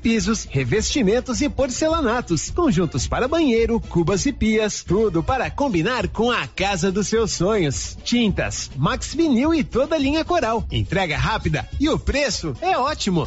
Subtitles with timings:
[0.00, 6.46] Pisos, revestimentos e porcelanatos, conjuntos para banheiro, cubas e pias, tudo para combinar com a
[6.46, 7.96] casa dos seus sonhos.
[8.02, 10.64] Tintas, Max Vinil e toda a linha Coral.
[10.72, 13.26] Entrega rápida e o preço é ótimo.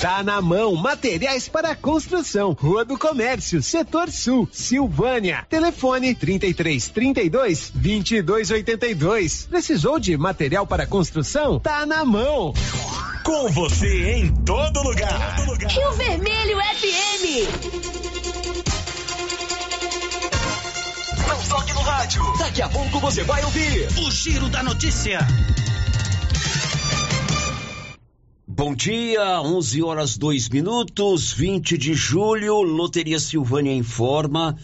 [0.00, 2.52] Tá na mão, materiais para construção.
[2.52, 5.46] Rua do Comércio, Setor Sul, Silvânia.
[5.48, 9.46] Telefone 33 32 22 82.
[9.46, 11.58] Precisou de material para construção?
[11.58, 12.52] Tá na mão.
[13.26, 15.36] Com você em todo lugar.
[15.68, 17.24] Rio Vermelho FM.
[21.26, 22.22] Não toque no rádio.
[22.38, 25.18] Daqui a pouco você vai ouvir o Giro da Notícia.
[28.46, 34.56] Bom dia, 11 horas 2 minutos, 20 de julho, Loteria Silvânia informa.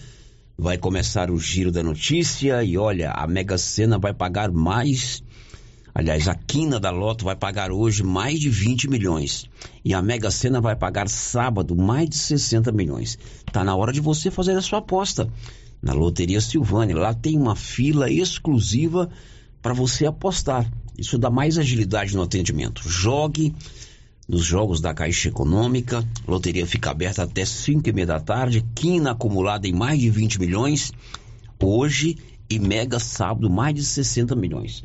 [0.56, 5.20] Vai começar o giro da notícia e olha, a Mega Sena vai pagar mais.
[5.94, 9.48] Aliás, a quina da Loto vai pagar hoje mais de 20 milhões.
[9.84, 13.18] E a Mega Sena vai pagar sábado mais de 60 milhões.
[13.52, 15.28] Tá na hora de você fazer a sua aposta.
[15.82, 19.10] Na Loteria Silvânia, lá tem uma fila exclusiva
[19.60, 20.70] para você apostar.
[20.96, 22.82] Isso dá mais agilidade no atendimento.
[22.88, 23.54] Jogue
[24.26, 26.02] nos jogos da Caixa Econômica.
[26.26, 28.64] Loteria fica aberta até 5 e meia da tarde.
[28.74, 30.92] Quina acumulada em mais de 20 milhões.
[31.60, 32.16] Hoje
[32.48, 34.84] e Mega sábado, mais de 60 milhões.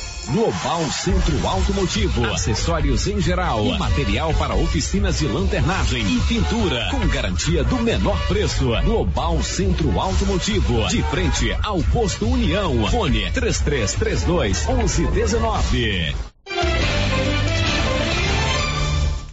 [0.29, 7.63] Global Centro Automotivo, acessórios em geral, material para oficinas de lanternagem e pintura, com garantia
[7.63, 8.69] do menor preço.
[8.83, 12.87] Global Centro Automotivo, de frente ao posto União.
[12.89, 16.15] Fone 3332 1119.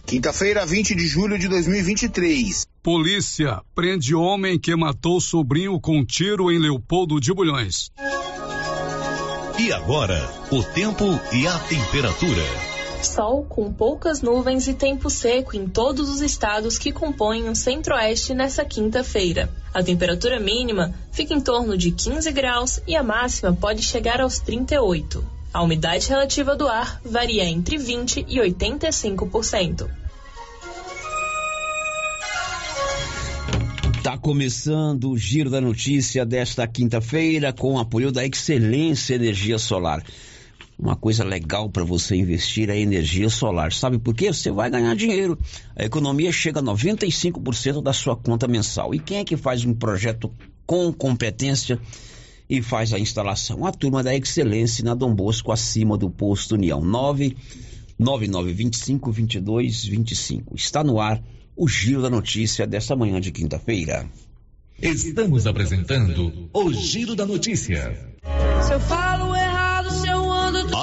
[0.05, 2.65] Quinta-feira, 20 de julho de 2023.
[2.81, 7.91] Polícia prende homem que matou sobrinho com tiro em Leopoldo de Bulhões.
[9.59, 11.03] E agora, o tempo
[11.33, 12.43] e a temperatura.
[13.03, 18.33] Sol com poucas nuvens e tempo seco em todos os estados que compõem o centro-oeste
[18.33, 19.49] nessa quinta-feira.
[19.73, 24.39] A temperatura mínima fica em torno de 15 graus e a máxima pode chegar aos
[24.39, 25.21] 38.
[25.53, 29.89] A umidade relativa do ar varia entre 20 e 85%.
[34.03, 40.01] Tá começando o Giro da Notícia desta quinta-feira com o apoio da Excelência Energia Solar.
[40.79, 43.73] Uma coisa legal para você investir é energia solar.
[43.73, 44.31] Sabe por quê?
[44.31, 45.37] Você vai ganhar dinheiro.
[45.75, 48.95] A economia chega a 95% da sua conta mensal.
[48.95, 50.31] E quem é que faz um projeto
[50.65, 51.77] com competência
[52.49, 53.65] e faz a instalação?
[53.65, 56.81] A turma da Excelência na Dom Bosco, acima do posto União.
[56.81, 60.55] 99925 2225.
[60.55, 61.21] Está no ar
[61.59, 64.05] o Giro da Notícia desta manhã de quinta-feira.
[64.81, 67.99] Estamos apresentando o Giro da Notícia.
[68.65, 68.79] Se eu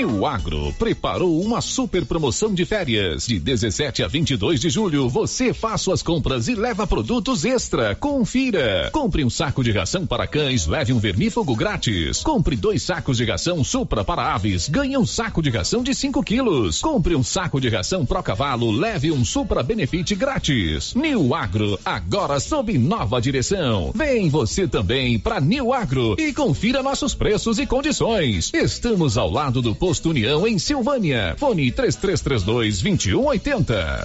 [0.00, 3.26] New Agro preparou uma super promoção de férias.
[3.26, 7.94] De 17 a 22 de julho, você faz suas compras e leva produtos extra.
[7.94, 8.88] Confira.
[8.94, 12.22] Compre um saco de ração para cães, leve um vermífugo grátis.
[12.22, 16.22] Compre dois sacos de ração Supra para aves, ganhe um saco de ração de 5
[16.22, 16.80] quilos.
[16.80, 20.94] Compre um saco de ração Pro Cavalo, leve um Supra Benefit grátis.
[20.94, 23.92] New Agro, agora sob nova direção.
[23.94, 28.50] Vem você também para New Agro e confira nossos preços e condições.
[28.54, 31.34] Estamos ao lado do Posto União em Silvânia.
[31.36, 34.04] Fone 3332 2180.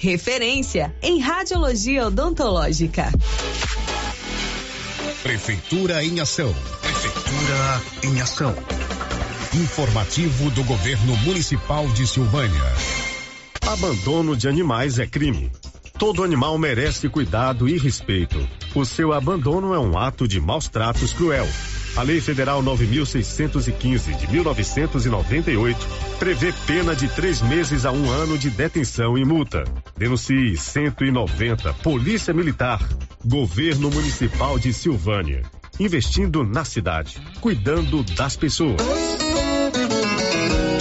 [0.00, 3.12] Referência em radiologia odontológica.
[5.22, 6.54] Prefeitura em ação.
[6.80, 8.54] Prefeitura em ação.
[9.52, 12.64] Informativo do Governo Municipal de Silvânia.
[13.60, 15.52] Abandono de animais é crime.
[16.00, 18.48] Todo animal merece cuidado e respeito.
[18.74, 21.46] O seu abandono é um ato de maus tratos cruel.
[21.94, 25.78] A Lei Federal 9.615 de 1998
[26.18, 29.62] prevê pena de três meses a um ano de detenção e multa.
[29.94, 32.80] Denuncie 190 Polícia Militar,
[33.22, 35.42] Governo Municipal de Silvânia.
[35.78, 38.80] Investindo na cidade, cuidando das pessoas.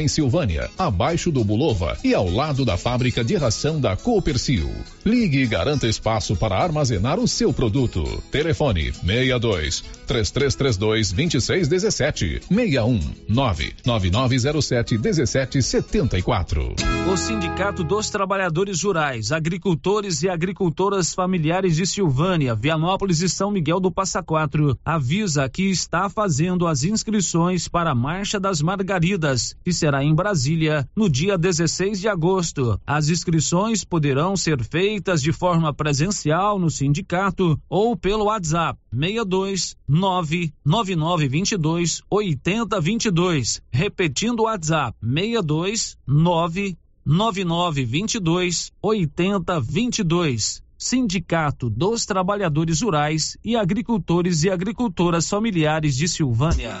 [0.00, 4.70] em Silvânia, abaixo do Bulova e ao lado da fábrica de ração da Coopercil.
[5.04, 8.22] Ligue e garanta espaço para armazenar o seu produto.
[8.30, 16.74] Telefone 62 3332 2617 61 99907 1774.
[17.12, 23.78] O Sindicato dos Trabalhadores Rurais, Agricultores e Agricultoras Familiares de Silvânia, Vianópolis e São Miguel
[23.78, 29.72] do Passa Quatro avisa que está fazendo as inscrições para a Marcha das Margaridas que
[29.72, 32.80] será em Brasília no dia 16 de agosto.
[32.86, 42.00] As inscrições poderão ser feitas de forma presencial no sindicato ou pelo WhatsApp 62 99922
[42.08, 43.60] 8022.
[43.72, 50.62] Repetindo o WhatsApp 62 99922 8022.
[50.78, 56.80] Sindicato dos Trabalhadores Rurais e Agricultores e Agricultoras Familiares de Silvânia.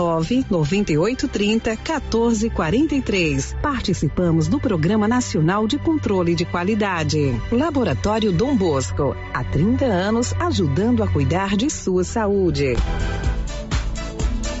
[0.00, 3.56] 9 98 30 14 43.
[3.62, 7.40] Participamos do Programa Nacional de Controle de Qualidade.
[7.52, 12.76] Laboratório Dom Bosco, há 30 anos ajudando a cuidar de sua saúde.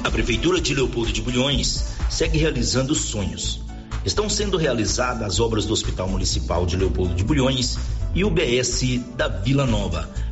[0.04, 3.62] A Prefeitura de Leopoldo de Bulhões segue realizando sonhos.
[4.04, 7.78] Estão sendo realizadas as obras do Hospital Municipal de Leopoldo de Bulhões
[8.14, 10.08] e o BS da Vila Nova.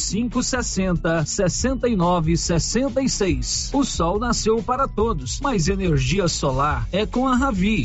[0.00, 3.70] 6560 69 66.
[3.72, 7.84] O sol nasceu para todos, mas energia solar é com a Ravi.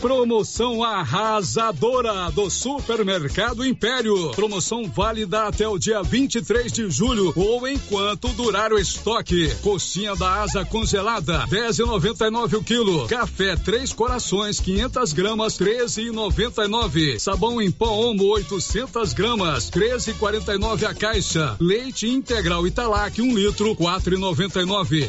[0.00, 4.30] Promoção arrasadora do Supermercado Império.
[4.30, 9.52] Promoção válida até o dia 23 de julho ou enquanto durar o estoque.
[9.56, 13.08] Coxinha da asa congelada, 10,99 o quilo.
[13.08, 17.18] Café Três Corações, 500 gramas, 13,99.
[17.18, 21.56] Sabão em pó Omo, 800 gramas, 13,49 a caixa.
[21.58, 25.08] Leite integral Italac, 1 um litro, 4,99.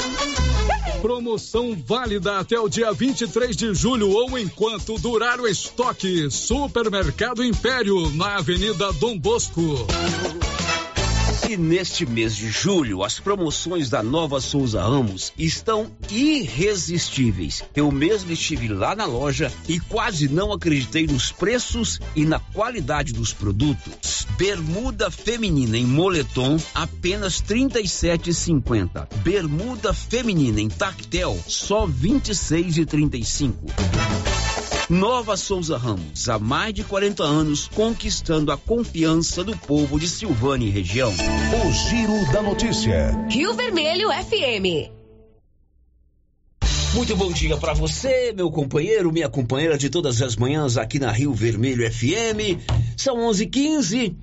[1.01, 6.29] Promoção válida até o dia 23 de julho ou enquanto durar o estoque.
[6.29, 9.87] Supermercado Império, na Avenida Dom Bosco.
[11.49, 17.63] E neste mês de julho, as promoções da Nova Souza Ramos estão irresistíveis.
[17.75, 23.13] Eu mesmo estive lá na loja e quase não acreditei nos preços e na qualidade
[23.13, 24.27] dos produtos.
[24.37, 29.07] Bermuda feminina em moletom, apenas R$ 37,50.
[29.23, 34.48] Bermuda feminina em tactel, só R$ 26,35.
[34.89, 40.65] Nova Souza Ramos, há mais de 40 anos, conquistando a confiança do povo de Silvânia
[40.65, 41.13] e região.
[41.13, 43.11] O Giro da Notícia.
[43.29, 44.89] Rio Vermelho FM.
[46.95, 51.11] Muito bom dia para você, meu companheiro, minha companheira de todas as manhãs aqui na
[51.11, 52.57] Rio Vermelho FM.
[52.97, 54.15] São 11:15.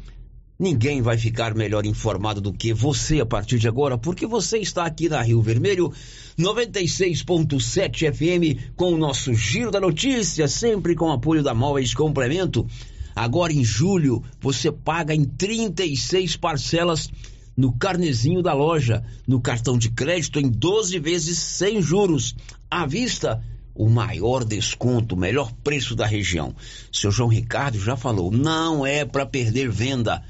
[0.58, 4.86] Ninguém vai ficar melhor informado do que você a partir de agora, porque você está
[4.86, 5.92] aqui na Rio Vermelho
[6.38, 12.66] 96.7 FM com o nosso Giro da Notícia, sempre com apoio da Móveis Complemento.
[13.14, 17.10] Agora em julho, você paga em 36 parcelas
[17.54, 22.34] no carnezinho da loja, no cartão de crédito em 12 vezes sem juros.
[22.70, 23.44] À vista,
[23.74, 26.56] o maior desconto, o melhor preço da região.
[26.90, 30.24] Seu João Ricardo já falou, não é para perder venda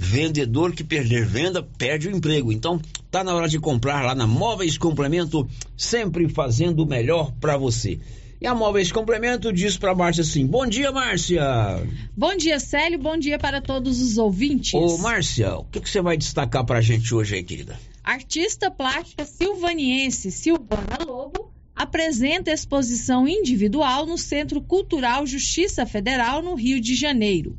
[0.00, 2.52] Vendedor que perder venda perde o emprego.
[2.52, 5.44] Então, tá na hora de comprar lá na Móveis Complemento,
[5.76, 7.98] sempre fazendo o melhor para você.
[8.40, 11.42] E a Móveis Complemento diz para Márcia assim: Bom dia, Márcia.
[12.16, 12.96] Bom dia, Célio.
[12.96, 14.72] Bom dia para todos os ouvintes.
[14.72, 17.76] Ô, Márcia, o que, que você vai destacar para a gente hoje aí, querida?
[18.04, 26.80] Artista plástica silvaniense Silvana Lobo apresenta exposição individual no Centro Cultural Justiça Federal, no Rio
[26.80, 27.58] de Janeiro.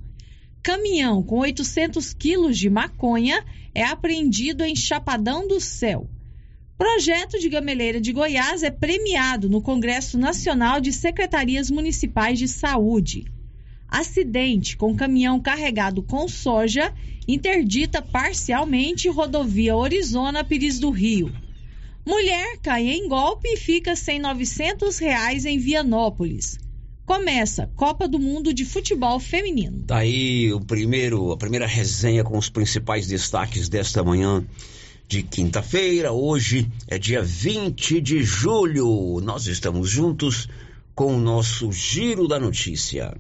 [0.62, 6.10] Caminhão com 800 quilos de maconha é apreendido em Chapadão do Céu.
[6.78, 13.26] Projeto de Gameleira de Goiás é premiado no Congresso Nacional de Secretarias Municipais de Saúde.
[13.88, 16.94] Acidente com caminhão carregado com soja
[17.28, 21.32] interdita parcialmente rodovia Orizona Pires do Rio.
[22.06, 26.58] Mulher cai em golpe e fica sem 900 reais em Vianópolis.
[27.10, 29.82] Começa Copa do Mundo de Futebol Feminino.
[29.88, 34.46] Tá aí o primeiro, a primeira resenha com os principais destaques desta manhã
[35.08, 36.12] de quinta-feira.
[36.12, 39.20] Hoje é dia 20 de julho.
[39.24, 40.48] Nós estamos juntos
[40.94, 43.18] com o nosso Giro da Notícia.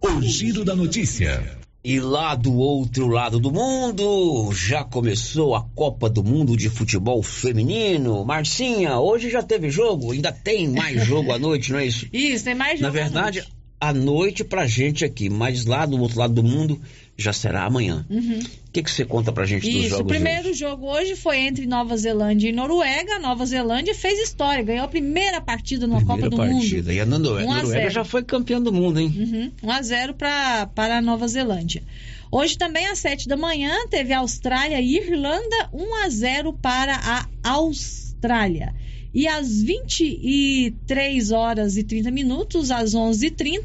[0.00, 1.58] O Giro da Notícia.
[1.84, 7.22] E lá do outro lado do mundo, já começou a Copa do Mundo de Futebol
[7.22, 8.24] Feminino.
[8.24, 10.10] Marcinha, hoje já teve jogo?
[10.10, 12.08] Ainda tem mais jogo à noite, não é isso?
[12.12, 12.82] Isso, tem mais jogo.
[12.82, 13.56] Na verdade, à noite.
[13.80, 16.80] à noite pra gente aqui, mas lá do outro lado do mundo
[17.18, 18.06] já será amanhã.
[18.08, 18.38] O uhum.
[18.72, 20.04] que, que você conta pra gente Isso, dos jogos?
[20.04, 23.16] O primeiro jogo hoje foi entre Nova Zelândia e Noruega.
[23.16, 26.76] A Nova Zelândia fez história, ganhou a primeira partida na primeira Copa do partida.
[26.76, 26.92] Mundo.
[26.92, 27.90] E a Noruega, 1 a Noruega 0.
[27.90, 29.12] já foi campeã do mundo, hein?
[29.18, 29.68] Uhum.
[29.68, 31.82] 1 a 0 pra, para a Nova Zelândia.
[32.30, 37.26] Hoje também às 7 da manhã teve Austrália e Irlanda 1 a 0 para a
[37.42, 38.72] Austrália.
[39.12, 43.64] E às 23 horas e 30 minutos, às 11h30,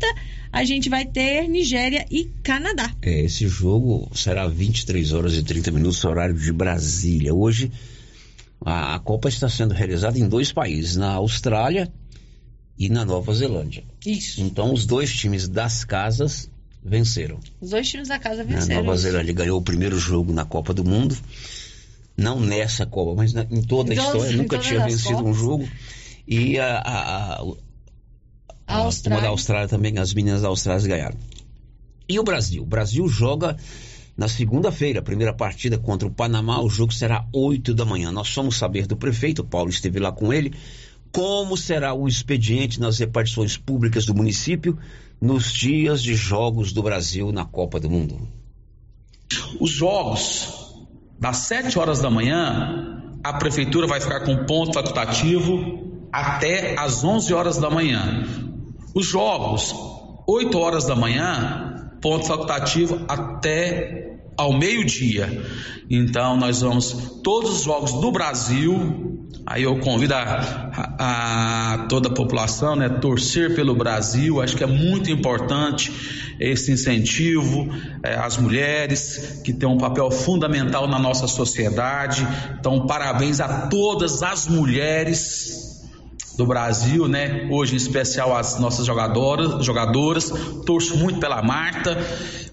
[0.52, 2.94] a gente vai ter Nigéria e Canadá.
[3.02, 7.34] É, esse jogo será 23 horas e 30 minutos, horário de Brasília.
[7.34, 7.72] Hoje,
[8.64, 11.92] a, a Copa está sendo realizada em dois países, na Austrália
[12.78, 13.84] e na Nova Zelândia.
[14.06, 14.42] Isso.
[14.42, 16.50] Então, os dois times das casas
[16.84, 17.40] venceram.
[17.62, 18.84] Os dois times da casa A venceram.
[18.84, 19.04] Nova isso.
[19.04, 21.18] Zelândia ganhou o primeiro jogo na Copa do Mundo.
[22.16, 24.38] Não nessa Copa, mas na- em toda a história.
[24.38, 25.38] Nunca tinha vencido um Copas.
[25.38, 25.68] jogo.
[26.28, 27.56] E a, a, a, A a turma
[28.86, 29.22] Austrália.
[29.24, 31.18] da Austrália também, as meninas da Austrália ganharam.
[32.08, 32.64] E o Brasil?
[32.64, 33.58] O Brasil joga
[34.16, 36.62] na segunda-feira, a primeira partida contra o Panamá.
[36.62, 38.12] O jogo será 8 da manhã.
[38.12, 40.54] Nós vamos saber do prefeito, o Paulo esteve lá com ele,
[41.12, 44.78] como será o expediente nas repartições públicas do município
[45.20, 48.28] nos dias de jogos do Brasil na Copa do Mundo.
[49.60, 50.63] Os jogos,
[51.24, 57.34] das 7 horas da manhã, a prefeitura vai ficar com ponto facultativo até às 11
[57.34, 58.26] horas da manhã.
[58.94, 59.74] Os jogos,
[60.28, 65.44] 8 horas da manhã, ponto facultativo até ao meio-dia.
[65.90, 70.22] Então, nós vamos, todos os jogos do Brasil, aí eu convido a,
[70.98, 75.92] a- a toda a população, né, torcer pelo Brasil, acho que é muito importante
[76.40, 77.68] esse incentivo
[78.04, 82.26] às mulheres, que têm um papel fundamental na nossa sociedade.
[82.60, 85.62] Então, parabéns a todas as mulheres
[86.38, 87.48] do Brasil, né?
[87.52, 90.32] Hoje em especial as nossas jogadoras, jogadoras.
[90.66, 91.96] Torço muito pela Marta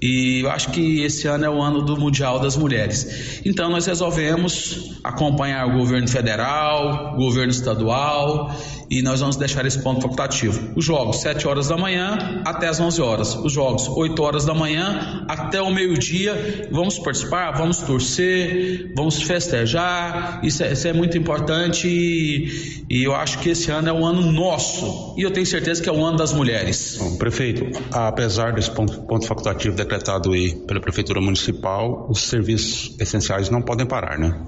[0.03, 3.41] e eu acho que esse ano é o ano do Mundial das Mulheres.
[3.45, 8.51] Então nós resolvemos acompanhar o governo federal, o governo estadual
[8.91, 10.73] e nós vamos deixar esse ponto facultativo.
[10.75, 13.35] Os jogos 7 horas da manhã até as 11 horas.
[13.37, 16.69] Os jogos 8 horas da manhã até o meio-dia.
[16.73, 20.41] Vamos participar, vamos torcer, vamos festejar.
[20.43, 24.05] Isso é, isso é muito importante e, e eu acho que esse ano é o
[24.05, 25.15] ano nosso.
[25.17, 26.97] E eu tenho certeza que é o ano das mulheres.
[26.99, 33.51] Bom, prefeito, apesar desse ponto, ponto facultativo decretado aí pela Prefeitura Municipal, os serviços essenciais
[33.51, 34.41] não podem parar, né?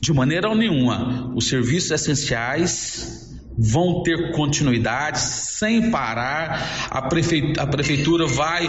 [0.00, 1.32] De maneira nenhuma.
[1.34, 6.88] Os serviços essenciais vão ter continuidade sem parar.
[6.90, 8.68] A, prefe- a prefeitura vai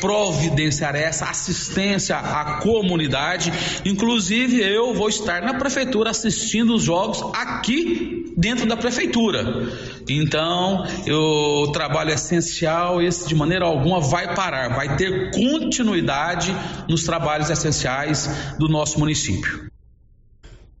[0.00, 3.52] providenciar essa assistência à comunidade.
[3.84, 9.68] Inclusive, eu vou estar na prefeitura assistindo os jogos aqui dentro da prefeitura.
[10.08, 16.54] Então, eu- o trabalho essencial, esse de maneira alguma vai parar, vai ter continuidade
[16.88, 19.67] nos trabalhos essenciais do nosso município.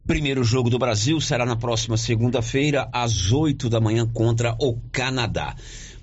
[0.08, 5.54] Primeiro jogo do Brasil será na próxima segunda-feira, às 8 da manhã, contra o Canadá.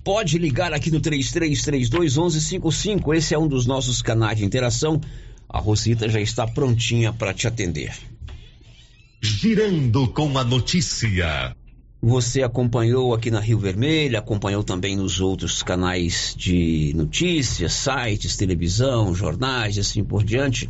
[0.04, 3.15] Pode ligar aqui no 33321155.
[3.15, 5.02] Esse é um dos nossos canais de interação.
[5.50, 7.98] A Rosita já está prontinha para te atender.
[9.20, 11.56] Girando com a notícia.
[12.00, 19.15] Você acompanhou aqui na Rio Vermelho, acompanhou também nos outros canais de notícias, sites, televisão,
[19.15, 20.70] jornais e assim por diante.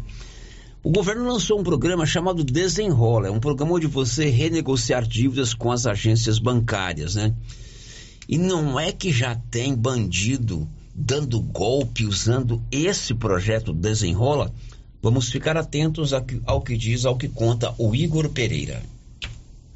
[0.85, 5.71] O governo lançou um programa chamado Desenrola, é um programa onde você renegociar dívidas com
[5.71, 7.33] as agências bancárias, né?
[8.29, 14.53] E não é que já tem bandido dando golpe usando esse projeto Desenrola?
[15.01, 16.13] Vamos ficar atentos
[16.45, 18.83] ao que diz, ao que conta o Igor Pereira.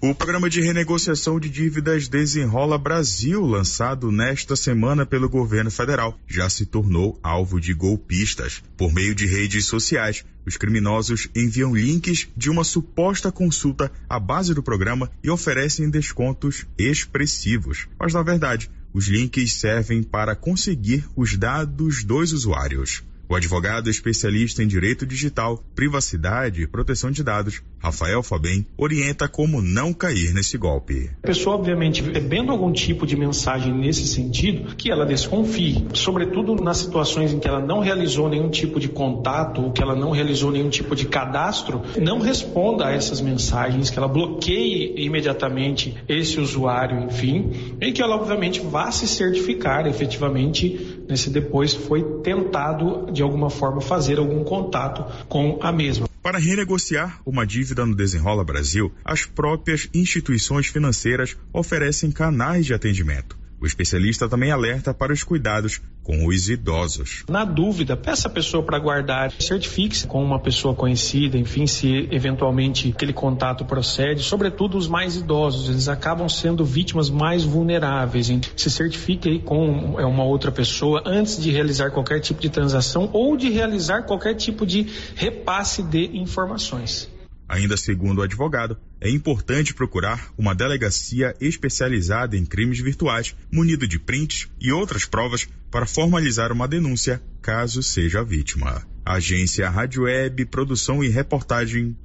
[0.01, 6.49] O programa de renegociação de dívidas Desenrola Brasil, lançado nesta semana pelo governo federal, já
[6.49, 8.63] se tornou alvo de golpistas.
[8.77, 14.53] Por meio de redes sociais, os criminosos enviam links de uma suposta consulta à base
[14.53, 17.89] do programa e oferecem descontos expressivos.
[17.99, 23.03] Mas, na verdade, os links servem para conseguir os dados dos usuários.
[23.31, 29.61] O advogado especialista em direito digital, privacidade e proteção de dados, Rafael Fabem, orienta como
[29.61, 31.11] não cair nesse golpe.
[31.21, 36.79] A pessoa, obviamente, recebendo algum tipo de mensagem nesse sentido, que ela desconfie, sobretudo nas
[36.79, 40.49] situações em que ela não realizou nenhum tipo de contato ou que ela não realizou
[40.49, 47.05] nenhum tipo de cadastro, não responda a essas mensagens, que ela bloqueie imediatamente esse usuário,
[47.05, 53.49] enfim, e que ela, obviamente, vá se certificar efetivamente se depois foi tentado de alguma
[53.49, 56.07] forma fazer algum contato com a mesma.
[56.21, 63.38] Para renegociar uma dívida no Desenrola Brasil, as próprias instituições financeiras oferecem canais de atendimento.
[63.61, 67.23] O especialista também alerta para os cuidados com os idosos.
[67.29, 72.89] Na dúvida, peça a pessoa para guardar, certifique-se com uma pessoa conhecida, enfim, se eventualmente
[72.95, 78.31] aquele contato procede, sobretudo os mais idosos, eles acabam sendo vítimas mais vulneráveis.
[78.55, 83.09] Se certifique aí com é, uma outra pessoa antes de realizar qualquer tipo de transação
[83.11, 87.09] ou de realizar qualquer tipo de repasse de informações.
[87.49, 93.97] Ainda segundo o advogado, é importante procurar uma delegacia especializada em crimes virtuais, munido de
[93.97, 98.85] prints e outras provas para formalizar uma denúncia, caso seja vítima.
[99.03, 101.97] Agência Rádio Web, produção e reportagem,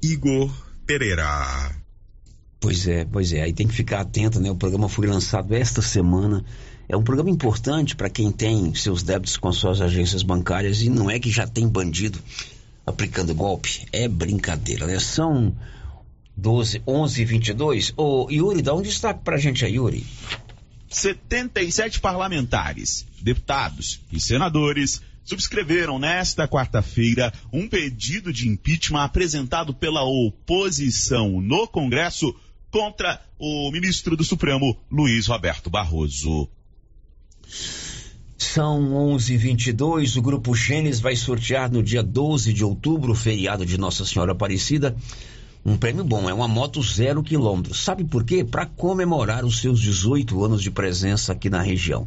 [0.00, 0.54] Igor
[0.86, 1.74] Pereira.
[2.60, 4.52] Pois é, pois é, aí tem que ficar atento, né?
[4.52, 6.44] O programa foi lançado esta semana.
[6.88, 11.10] É um programa importante para quem tem seus débitos com suas agências bancárias e não
[11.10, 12.20] é que já tem bandido
[12.86, 13.86] aplicando golpe.
[13.92, 14.98] É brincadeira, né?
[14.98, 15.54] São
[16.36, 17.92] 12, 11 e 22.
[17.96, 20.06] Ô, Yuri, dá um destaque pra gente aí, Yuri.
[20.88, 31.40] 77 parlamentares, deputados e senadores subscreveram nesta quarta-feira um pedido de impeachment apresentado pela oposição
[31.40, 32.34] no Congresso
[32.70, 36.48] contra o ministro do Supremo, Luiz Roberto Barroso.
[38.52, 40.18] São 11:22.
[40.18, 44.94] O grupo Gênesis vai sortear no dia 12 de outubro, feriado de Nossa Senhora Aparecida,
[45.64, 46.28] um prêmio bom.
[46.28, 47.72] É uma moto zero quilômetro.
[47.72, 48.44] Sabe por quê?
[48.44, 52.06] Para comemorar os seus 18 anos de presença aqui na região.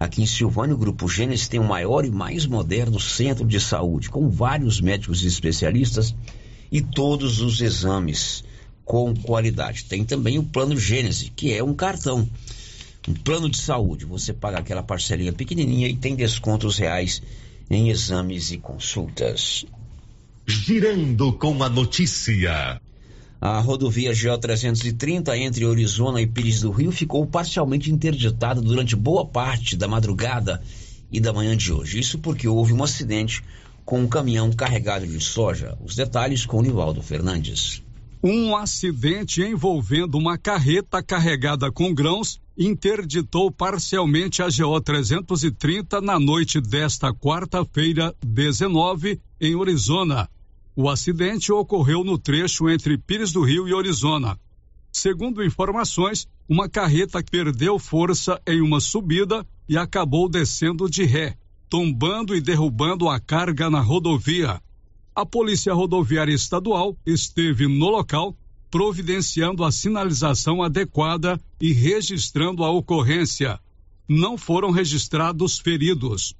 [0.00, 4.08] Aqui em Silvânia, o Grupo Gênesis tem o maior e mais moderno centro de saúde,
[4.08, 6.14] com vários médicos e especialistas
[6.70, 8.42] e todos os exames
[8.82, 9.84] com qualidade.
[9.84, 12.26] Tem também o Plano Gênesis, que é um cartão
[13.08, 14.04] um plano de saúde.
[14.04, 17.22] Você paga aquela parcelinha pequenininha e tem descontos reais
[17.70, 19.64] em exames e consultas.
[20.46, 22.80] Girando com a notícia.
[23.40, 29.26] A rodovia GO 330 entre Orizona e Pires do Rio ficou parcialmente interditada durante boa
[29.26, 30.62] parte da madrugada
[31.10, 31.98] e da manhã de hoje.
[31.98, 33.42] Isso porque houve um acidente
[33.84, 35.76] com um caminhão carregado de soja.
[35.84, 37.82] Os detalhes com o Nivaldo Fernandes.
[38.24, 46.60] Um acidente envolvendo uma carreta carregada com grãos interditou parcialmente a GO 330 na noite
[46.60, 50.28] desta quarta-feira, 19, em Orizona.
[50.76, 54.38] O acidente ocorreu no trecho entre Pires do Rio e Orizona.
[54.92, 61.34] Segundo informações, uma carreta perdeu força em uma subida e acabou descendo de ré,
[61.68, 64.62] tombando e derrubando a carga na rodovia.
[65.14, 68.34] A Polícia Rodoviária Estadual esteve no local
[68.70, 73.60] providenciando a sinalização adequada e registrando a ocorrência.
[74.08, 76.34] Não foram registrados feridos.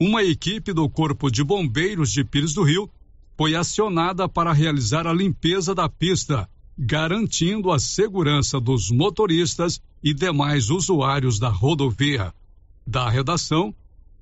[0.00, 2.88] Uma equipe do Corpo de Bombeiros de Pires do Rio
[3.36, 6.48] foi acionada para realizar a limpeza da pista,
[6.78, 12.32] garantindo a segurança dos motoristas e demais usuários da rodovia.
[12.86, 13.74] Da redação,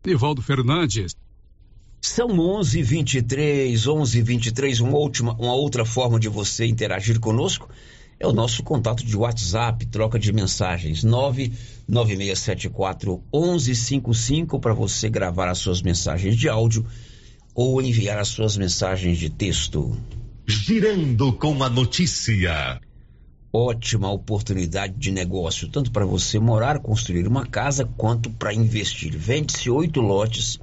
[0.04, 1.16] Nivaldo Fernandes.
[2.06, 4.80] São 11:23, 11:23.
[4.80, 7.66] Uma última, uma outra forma de você interagir conosco
[8.20, 15.56] é o nosso contato de WhatsApp, troca de mensagens 99674 1155 para você gravar as
[15.56, 16.84] suas mensagens de áudio
[17.54, 19.96] ou enviar as suas mensagens de texto.
[20.46, 22.82] Girando com a notícia.
[23.50, 29.16] ótima oportunidade de negócio, tanto para você morar, construir uma casa, quanto para investir.
[29.16, 30.60] Vende-se oito lotes,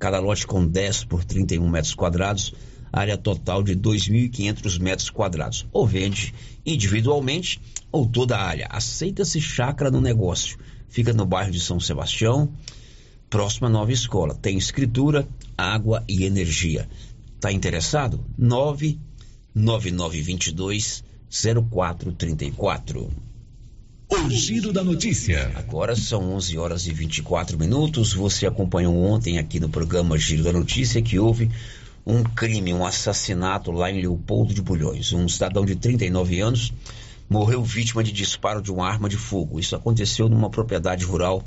[0.00, 2.54] cada lote com 10 por 31 metros quadrados,
[2.90, 5.66] área total de 2.500 metros quadrados.
[5.70, 6.34] Ou vende
[6.64, 7.60] individualmente
[7.92, 8.66] ou toda a área.
[8.70, 10.56] Aceita-se chácara no negócio.
[10.88, 12.50] Fica no bairro de São Sebastião,
[13.28, 14.34] próxima nova escola.
[14.34, 16.88] Tem escritura, água e energia.
[17.38, 18.24] Tá interessado?
[18.38, 21.04] 99922
[21.70, 23.29] 0434.
[24.12, 25.52] O Giro da Notícia.
[25.54, 28.12] Agora são 11 horas e 24 minutos.
[28.12, 31.48] Você acompanhou ontem aqui no programa Giro da Notícia que houve
[32.04, 35.12] um crime, um assassinato lá em Leopoldo de Bulhões.
[35.12, 36.72] Um cidadão de 39 anos
[37.28, 39.60] morreu vítima de disparo de uma arma de fogo.
[39.60, 41.40] Isso aconteceu numa propriedade rural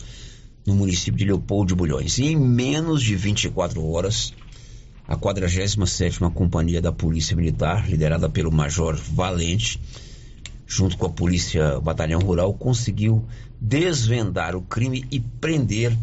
[0.66, 2.18] no município de Leopoldo de Bulhões.
[2.18, 4.34] E em menos de 24 horas,
[5.06, 9.80] a 47ª Companhia da Polícia Militar, liderada pelo Major Valente,
[10.66, 13.26] junto com a Polícia Batalhão Rural, conseguiu
[13.60, 15.98] desvendar o crime e prender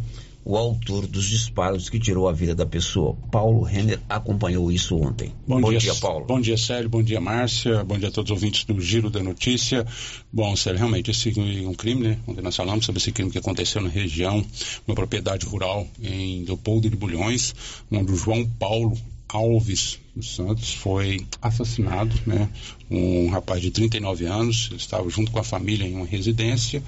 [0.44, 3.16] o autor dos disparos que tirou a vida da pessoa.
[3.30, 5.32] Paulo Renner acompanhou isso ontem.
[5.46, 6.24] Bom, bom dia, dia, Paulo.
[6.26, 6.88] Bom dia, Sérgio.
[6.88, 7.84] Bom dia, Márcia.
[7.84, 9.86] Bom dia a todos os ouvintes do Giro da Notícia.
[10.32, 12.18] Bom, Sérgio, realmente, esse é um crime, né?
[12.26, 14.44] Ontem nós falamos sobre esse crime que aconteceu na região,
[14.86, 17.54] uma propriedade rural em Leopoldo de Bulhões,
[17.92, 18.96] onde o João Paulo
[19.32, 22.48] Alves dos Santos foi assassinado, né?
[22.90, 26.82] Um rapaz de 39 anos, ele estava junto com a família em uma residência,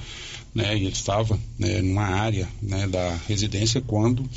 [0.54, 0.76] né?
[0.76, 4.28] E ele estava né, numa área né, da residência quando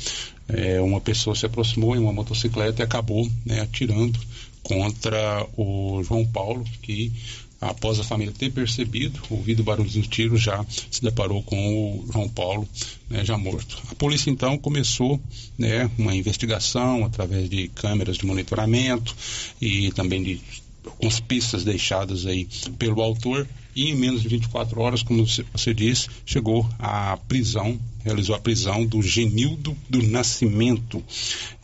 [0.48, 4.18] é, uma pessoa se aproximou em uma motocicleta e acabou né, atirando
[4.62, 7.12] contra o João Paulo, que
[7.60, 12.12] após a família ter percebido, ouvido o barulho do tiro, já se deparou com o
[12.12, 12.68] João Paulo
[13.08, 13.82] né, já morto.
[13.90, 15.20] A polícia então começou
[15.58, 19.16] né, uma investigação através de câmeras de monitoramento
[19.60, 20.40] e também de
[20.84, 22.46] algumas pistas deixadas aí
[22.78, 28.34] pelo autor e em menos de 24 horas, como você disse, chegou à prisão, realizou
[28.34, 31.04] a prisão do Genildo do Nascimento.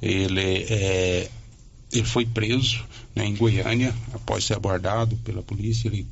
[0.00, 1.30] Ele, é,
[1.90, 6.06] ele foi preso né, em Goiânia, após ser abordado pela polícia, ele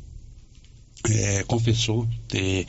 [1.09, 2.67] é, confessou ter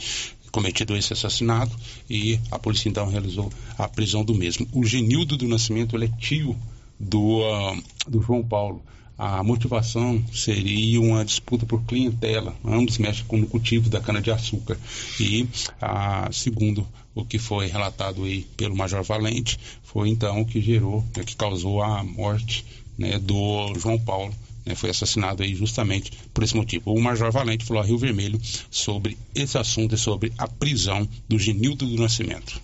[0.51, 1.75] cometido esse assassinato
[2.09, 4.67] e a polícia então realizou a prisão do mesmo.
[4.73, 6.57] O Genildo do Nascimento ele é tio
[6.99, 8.81] do, uh, do João Paulo.
[9.17, 12.55] A motivação seria uma disputa por clientela.
[12.65, 14.79] Ambos mexem com o cultivo da cana-de-açúcar.
[15.19, 15.47] E,
[15.79, 21.05] ah, segundo o que foi relatado aí pelo Major Valente, foi então o que gerou,
[21.15, 22.65] né, que causou a morte
[23.01, 24.33] né, do João Paulo,
[24.65, 26.93] né, foi assassinado aí justamente por esse motivo.
[26.93, 31.37] O Major Valente falou a Rio Vermelho sobre esse assunto e sobre a prisão do
[31.39, 32.61] Genildo do Nascimento.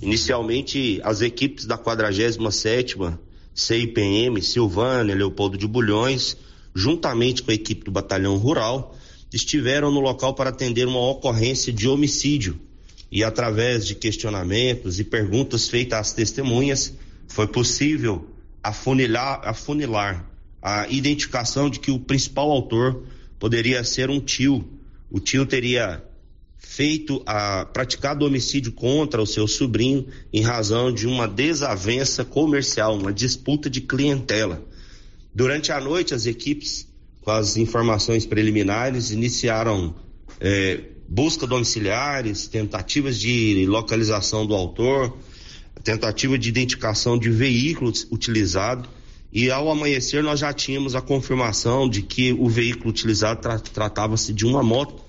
[0.00, 3.18] Inicialmente, as equipes da 47ª
[3.54, 6.36] CIPM, Silvânia, Leopoldo de Bulhões,
[6.74, 8.94] juntamente com a equipe do Batalhão Rural,
[9.32, 12.60] estiveram no local para atender uma ocorrência de homicídio
[13.10, 16.92] e através de questionamentos e perguntas feitas às testemunhas,
[17.28, 18.26] foi possível
[18.68, 20.24] afunilar, afunilar
[20.60, 23.04] a identificação de que o principal autor
[23.38, 24.64] poderia ser um tio.
[25.10, 26.02] O tio teria
[26.58, 33.12] feito a praticado homicídio contra o seu sobrinho em razão de uma desavença comercial, uma
[33.12, 34.60] disputa de clientela.
[35.32, 36.88] Durante a noite, as equipes,
[37.20, 39.94] com as informações preliminares, iniciaram
[40.40, 45.16] é, busca domiciliares, tentativas de localização do autor,
[45.86, 48.88] tentativa de identificação de veículo utilizado
[49.32, 54.32] e ao amanhecer nós já tínhamos a confirmação de que o veículo utilizado tra tratava-se
[54.32, 55.04] de uma moto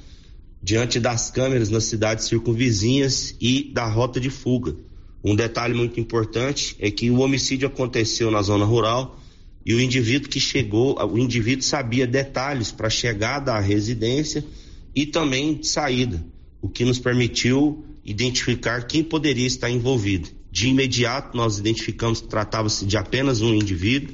[0.61, 4.75] diante das câmeras nas cidades circunvizinhas e da rota de fuga.
[5.23, 9.19] Um detalhe muito importante é que o homicídio aconteceu na zona rural
[9.65, 14.45] e o indivíduo que chegou, o indivíduo sabia detalhes para chegada à residência
[14.93, 16.23] e também de saída,
[16.61, 20.36] o que nos permitiu identificar quem poderia estar envolvido.
[20.57, 24.11] De imediato, nós identificamos que tratava-se de apenas um indivíduo,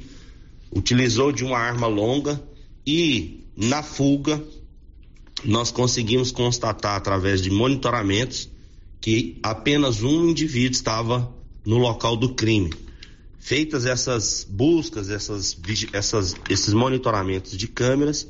[0.70, 2.38] utilizou de uma arma longa
[2.86, 4.44] e, na fuga,
[5.42, 8.50] nós conseguimos constatar através de monitoramentos
[9.00, 12.74] que apenas um indivíduo estava no local do crime.
[13.38, 15.58] Feitas essas buscas, essas,
[15.94, 18.28] essas, esses monitoramentos de câmeras,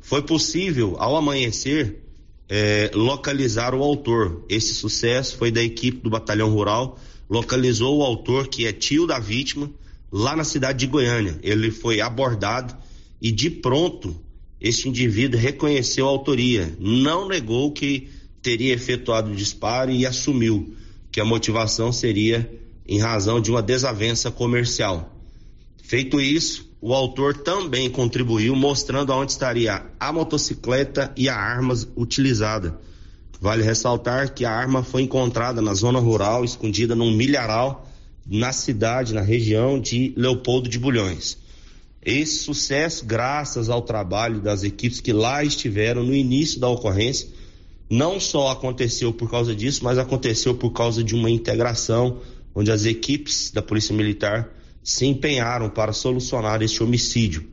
[0.00, 2.00] foi possível, ao amanhecer,
[2.48, 4.44] é, localizar o autor.
[4.48, 6.96] Esse sucesso foi da equipe do Batalhão Rural
[7.28, 9.70] localizou o autor, que é tio da vítima,
[10.10, 11.38] lá na cidade de Goiânia.
[11.42, 12.76] Ele foi abordado
[13.20, 14.16] e de pronto
[14.60, 18.08] este indivíduo reconheceu a autoria, não negou que
[18.40, 20.74] teria efetuado o disparo e assumiu
[21.10, 22.50] que a motivação seria
[22.86, 25.12] em razão de uma desavença comercial.
[25.82, 32.78] Feito isso, o autor também contribuiu mostrando aonde estaria a motocicleta e a arma utilizada.
[33.40, 37.86] Vale ressaltar que a arma foi encontrada na zona rural, escondida num milharal
[38.26, 41.38] na cidade, na região de Leopoldo de Bulhões.
[42.02, 47.28] Esse sucesso, graças ao trabalho das equipes que lá estiveram no início da ocorrência,
[47.88, 52.20] não só aconteceu por causa disso, mas aconteceu por causa de uma integração
[52.54, 54.48] onde as equipes da Polícia Militar
[54.82, 57.46] se empenharam para solucionar este homicídio.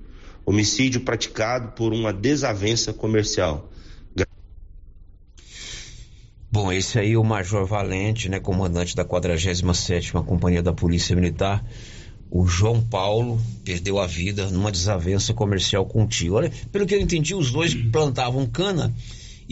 [0.46, 3.72] Homicídio praticado por uma desavença comercial.
[6.54, 11.66] Bom, esse aí é o Major Valente, né, comandante da 47ª Companhia da Polícia Militar.
[12.30, 16.36] O João Paulo perdeu a vida numa desavença comercial com o tio.
[16.36, 18.94] Olha, pelo que eu entendi, os dois plantavam cana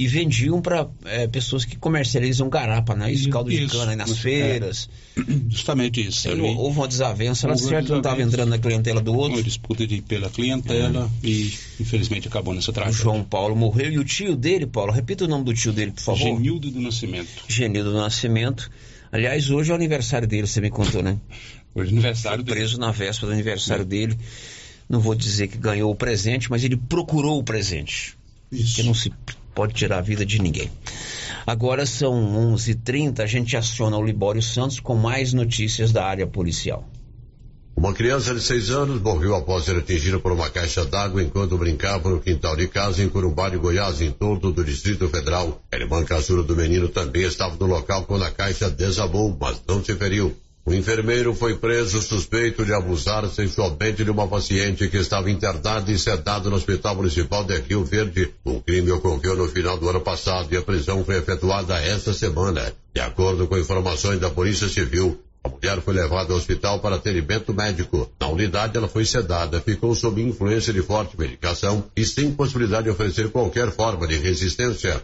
[0.02, 3.12] e vendiam para é, pessoas que comercializam garapa, né?
[3.14, 4.90] Isso, caldo isso, de cana aí nas feiras.
[5.16, 6.28] É, justamente isso.
[6.28, 9.38] Aí, houve uma desavença, ela certo não estava entrando na clientela do outro.
[9.38, 11.28] Uma disputa de, pela clientela é.
[11.28, 13.00] e infelizmente acabou nessa tragédia.
[13.00, 15.92] O João Paulo morreu e o tio dele, Paulo, repita o nome do tio dele,
[15.92, 16.18] por favor.
[16.18, 17.44] Genildo do Nascimento.
[17.48, 18.72] Genildo do Nascimento.
[19.12, 21.20] Aliás, hoje é o aniversário dele, você me contou, né?
[21.76, 22.88] Hoje é aniversário Foi preso dele.
[22.88, 23.86] na véspera do aniversário é.
[23.86, 24.18] dele.
[24.90, 28.18] Não vou dizer que ganhou o presente, mas ele procurou o presente.
[28.52, 28.76] Isso.
[28.76, 29.12] Que não se
[29.54, 30.70] pode tirar a vida de ninguém.
[31.46, 32.14] Agora são
[32.54, 36.88] 11:30, h 30 a gente aciona o Libório Santos com mais notícias da área policial.
[37.76, 42.10] Uma criança de seis anos morreu após ser atingida por uma caixa d'água enquanto brincava
[42.10, 45.60] no quintal de casa em Corumbá de Goiás, em torno do Distrito Federal.
[45.72, 49.84] A irmã caçula do menino também estava no local quando a caixa desabou, mas não
[49.84, 50.36] se feriu.
[50.64, 55.98] O enfermeiro foi preso suspeito de abusar sexualmente de uma paciente que estava internada e
[55.98, 58.32] sedada no Hospital Municipal de Rio Verde.
[58.46, 62.72] O crime ocorreu no final do ano passado e a prisão foi efetuada esta semana.
[62.94, 67.52] De acordo com informações da Polícia Civil, a mulher foi levada ao hospital para atendimento
[67.52, 68.12] médico.
[68.20, 72.92] Na unidade, ela foi sedada, ficou sob influência de forte medicação e sem possibilidade de
[72.92, 75.02] oferecer qualquer forma de resistência.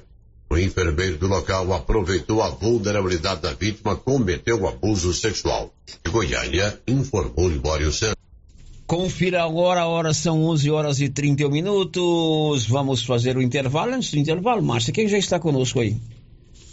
[0.50, 5.74] O enfermeiro do local aproveitou a vulnerabilidade da vítima, cometeu abuso sexual.
[6.10, 8.16] Goiânia, informou Libório Santos.
[8.86, 12.66] Confira agora, a hora são 11 horas e 31 minutos.
[12.66, 13.94] Vamos fazer o intervalo.
[13.94, 15.98] Antes do intervalo, Márcia, quem já está conosco aí?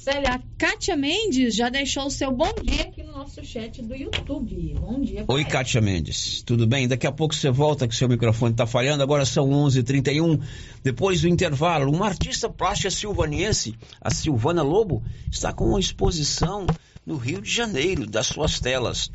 [0.04, 3.94] Célia, a Kátia Mendes já deixou o seu bom dia aqui no nosso chat do
[3.94, 4.74] YouTube.
[4.78, 5.24] Bom dia.
[5.26, 6.42] Oi, Kátia Mendes.
[6.42, 6.86] Tudo bem?
[6.86, 9.02] Daqui a pouco você volta que seu microfone está falhando.
[9.02, 9.78] Agora são 11:31.
[9.78, 10.40] h 31
[10.82, 16.66] Depois do intervalo, uma artista plástica silvaniense, a Silvana Lobo, está com uma exposição
[17.06, 19.10] no Rio de Janeiro das suas telas.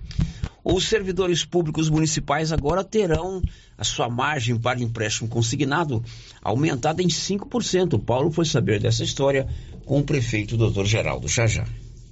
[0.64, 3.42] Os servidores públicos municipais agora terão
[3.78, 6.04] a sua margem para empréstimo consignado
[6.42, 7.94] aumentada em 5%.
[7.94, 9.48] O Paulo foi saber dessa história
[9.90, 10.86] com o prefeito Dr.
[10.86, 11.66] Geraldo Chajá.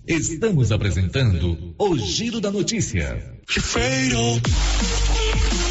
[0.08, 3.38] Estamos apresentando o Giro da Notícia.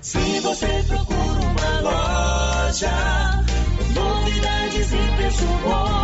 [0.00, 3.44] Se você procura uma loja,
[3.94, 6.03] novidades e preço bom,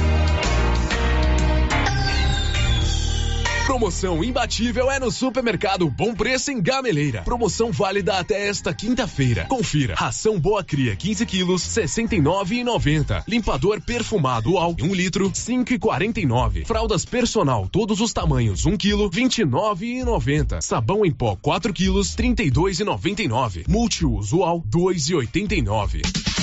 [3.65, 7.21] Promoção imbatível é no Supermercado Bom Preço em Gameleira.
[7.21, 9.45] Promoção válida até esta quinta-feira.
[9.45, 9.95] Confira.
[9.95, 13.23] Ração Boa Cria 15 quilos, 69,90.
[13.27, 16.65] Limpador perfumado UAL 1 litro, 5,49.
[16.65, 20.61] Fraldas personal todos os tamanhos 1 quilo, 29,90.
[20.61, 23.65] Sabão em pó 4 quilos, 32,99.
[23.67, 26.40] Multiuso UAL 2,89.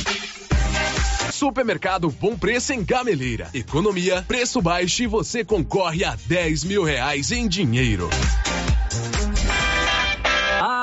[1.39, 3.49] Supermercado Bom Preço em Gameleira.
[3.55, 8.11] Economia, preço baixo e você concorre a 10 mil reais em dinheiro.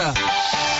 [0.00, 0.79] semana.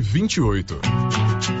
[0.01, 1.60] 28.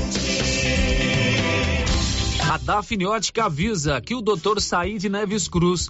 [2.51, 4.59] A Dafniótica avisa que o Dr.
[4.59, 5.89] Said Neves Cruz,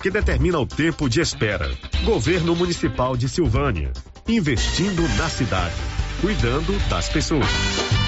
[0.00, 1.70] que determina o tempo de espera.
[2.04, 3.92] Governo Municipal de Silvânia,
[4.26, 5.74] investindo na cidade,
[6.20, 8.07] cuidando das pessoas.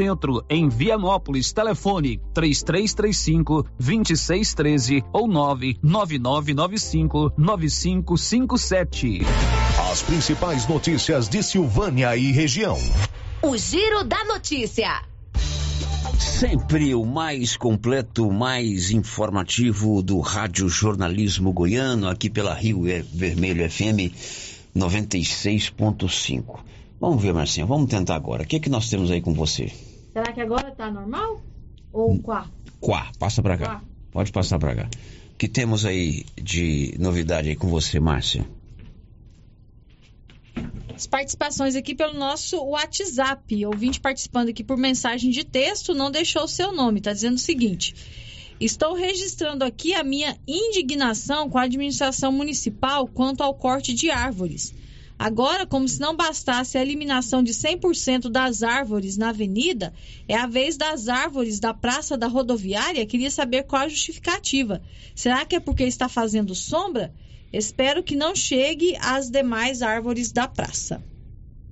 [0.00, 1.52] Centro, em Vianópolis.
[1.52, 9.20] Telefone 3335 2613 ou 99995 9557.
[9.92, 12.78] As principais notícias de Silvânia e região.
[13.42, 15.02] O Giro da Notícia.
[16.18, 24.14] Sempre o mais completo, mais informativo do Rádio Jornalismo Goiano, aqui pela Rio Vermelho FM
[24.74, 26.60] 96.5.
[26.98, 28.44] Vamos ver, Marcinha, vamos tentar agora.
[28.44, 29.89] O que, é que nós temos aí com você?
[30.20, 31.40] Será que agora tá normal?
[31.90, 32.46] Ou quá?
[32.78, 33.64] Quá, passa pra cá.
[33.64, 33.84] Quá.
[34.12, 34.90] Pode passar pra cá.
[35.32, 38.46] O que temos aí de novidade aí com você, Márcia?
[40.94, 43.64] As participações aqui pelo nosso WhatsApp.
[43.64, 47.00] Ouvinte participando aqui por mensagem de texto não deixou o seu nome.
[47.00, 47.94] Tá dizendo o seguinte.
[48.60, 54.74] Estou registrando aqui a minha indignação com a administração municipal quanto ao corte de árvores.
[55.20, 59.92] Agora, como se não bastasse a eliminação de 100% das árvores na avenida,
[60.26, 63.04] é a vez das árvores da Praça da Rodoviária.
[63.04, 64.80] Queria saber qual a justificativa.
[65.14, 67.12] Será que é porque está fazendo sombra?
[67.52, 71.04] Espero que não chegue às demais árvores da praça.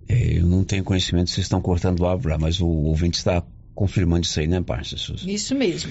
[0.07, 3.43] É, Eu não tenho conhecimento se vocês estão cortando árvore lá, mas o ouvinte está
[3.75, 4.95] confirmando isso aí, né, parça?
[5.27, 5.91] Isso mesmo.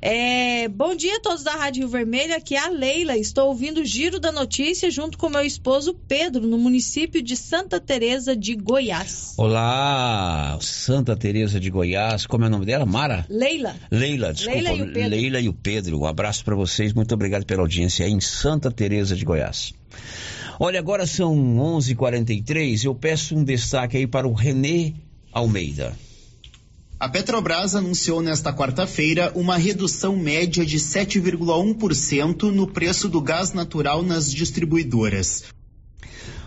[0.00, 3.16] É, bom dia a todos da Rádio Rio Vermelho, aqui é a Leila.
[3.16, 7.80] Estou ouvindo o Giro da Notícia junto com meu esposo Pedro, no município de Santa
[7.80, 9.34] Teresa de Goiás.
[9.36, 12.84] Olá, Santa Teresa de Goiás, como é o nome dela?
[12.84, 13.26] Mara?
[13.28, 13.74] Leila.
[13.90, 15.10] Leila, desculpa, Leila e o Pedro.
[15.10, 16.00] Leila e o Pedro.
[16.00, 19.72] Um abraço para vocês, muito obrigado pela audiência aí em Santa Teresa de Goiás.
[20.58, 22.84] Olha, agora são 11:43.
[22.84, 24.94] Eu peço um destaque aí para o Renê
[25.32, 25.94] Almeida.
[26.98, 34.02] A Petrobras anunciou nesta quarta-feira uma redução média de 7,1% no preço do gás natural
[34.02, 35.44] nas distribuidoras.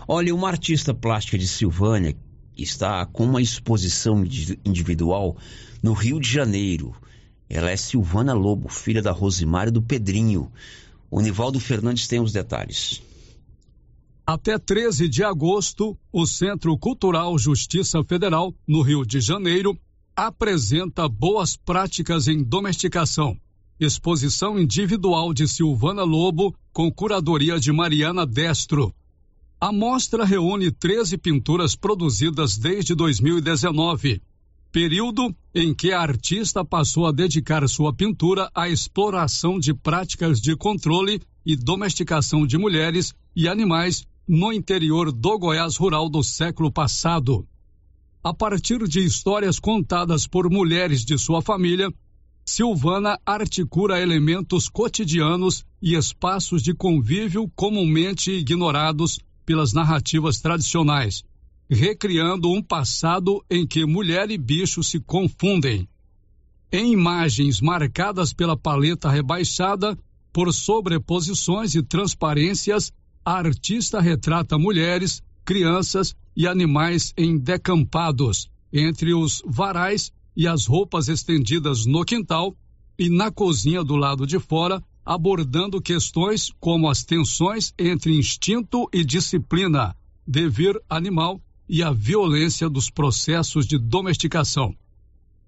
[0.08, 2.16] Olha, uma artista plástica de Silvânia
[2.58, 4.24] está com uma exposição
[4.64, 5.36] individual
[5.80, 6.96] no Rio de Janeiro.
[7.48, 10.50] Ela é Silvana Lobo, filha da Rosimária do Pedrinho.
[11.08, 13.00] O Nivaldo Fernandes tem os detalhes.
[14.26, 19.78] Até 13 de agosto, o Centro Cultural Justiça Federal, no Rio de Janeiro,
[20.26, 23.38] apresenta boas práticas em domesticação.
[23.78, 28.94] Exposição individual de Silvana Lobo com curadoria de Mariana Destro.
[29.58, 34.20] A mostra reúne 13 pinturas produzidas desde 2019,
[34.70, 40.54] período em que a artista passou a dedicar sua pintura à exploração de práticas de
[40.54, 47.48] controle e domesticação de mulheres e animais no interior do Goiás rural do século passado.
[48.22, 51.90] A partir de histórias contadas por mulheres de sua família,
[52.44, 61.24] Silvana articula elementos cotidianos e espaços de convívio comumente ignorados pelas narrativas tradicionais,
[61.70, 65.88] recriando um passado em que mulher e bicho se confundem.
[66.70, 69.96] Em imagens marcadas pela paleta rebaixada,
[70.30, 72.92] por sobreposições e transparências,
[73.24, 81.08] a artista retrata mulheres, crianças e animais em decampados, entre os varais e as roupas
[81.08, 82.54] estendidas no quintal
[82.96, 89.04] e na cozinha do lado de fora, abordando questões como as tensões entre instinto e
[89.04, 94.72] disciplina, dever animal e a violência dos processos de domesticação.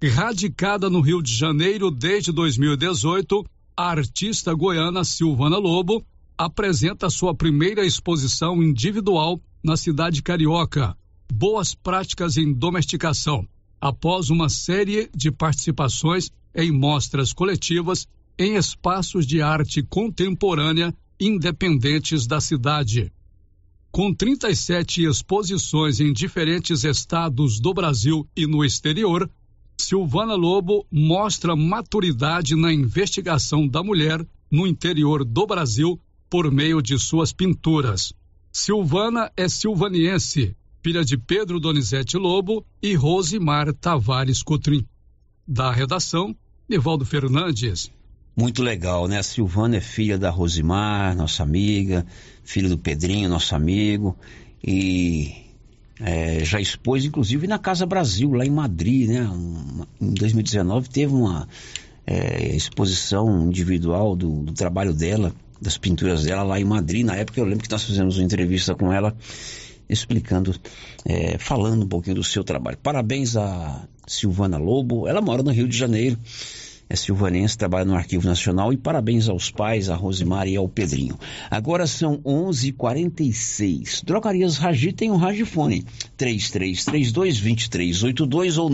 [0.03, 3.47] Radicada no Rio de Janeiro desde 2018,
[3.77, 6.05] a artista goiana Silvana Lobo
[6.37, 10.97] apresenta sua primeira exposição individual na cidade carioca,
[11.33, 13.47] Boas Práticas em Domesticação,
[13.81, 18.07] após uma série de participações em mostras coletivas
[18.39, 23.13] em espaços de arte contemporânea independentes da cidade.
[23.91, 29.31] Com 37 exposições em diferentes estados do Brasil e no exterior,
[29.79, 36.01] Silvana Lobo mostra maturidade na investigação da mulher no interior do Brasil
[36.31, 38.15] por meio de suas pinturas.
[38.53, 44.87] Silvana é silvaniense, filha de Pedro Donizete Lobo e Rosimar Tavares Cotrim.
[45.49, 46.37] Da redação,
[46.69, 47.91] Nivaldo Fernandes.
[48.37, 49.19] Muito legal, né?
[49.19, 52.07] A Silvana é filha da Rosimar, nossa amiga,
[52.45, 54.17] filha do Pedrinho, nosso amigo,
[54.63, 55.35] e
[55.99, 59.23] é, já expôs, inclusive, na Casa Brasil, lá em Madrid, né?
[59.29, 61.49] Um, em 2019 teve uma
[62.07, 67.07] é, exposição individual do, do, trabalho dela, das pinturas dela lá em Madrid.
[67.07, 69.17] Na época eu lembro que nós fizemos uma entrevista com ela
[69.89, 70.55] explicando,
[71.05, 72.79] é, falando um pouquinho do seu trabalho.
[72.83, 76.19] Parabéns a Silvana Lobo, ela mora no Rio de Janeiro
[76.93, 81.19] é silvanense, trabalha no Arquivo Nacional e parabéns aos pais, a Rosimar e ao Pedrinho.
[81.51, 84.03] Agora são 11:46.
[84.05, 85.87] Drogarias Ragi tem um Ragifone
[86.19, 88.69] 3332-2382 ou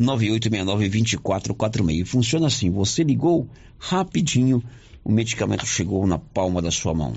[0.00, 2.04] 99869-2446.
[2.04, 3.48] Funciona assim, você ligou
[3.78, 4.60] rapidinho,
[5.04, 7.14] o medicamento chegou na palma da sua mão.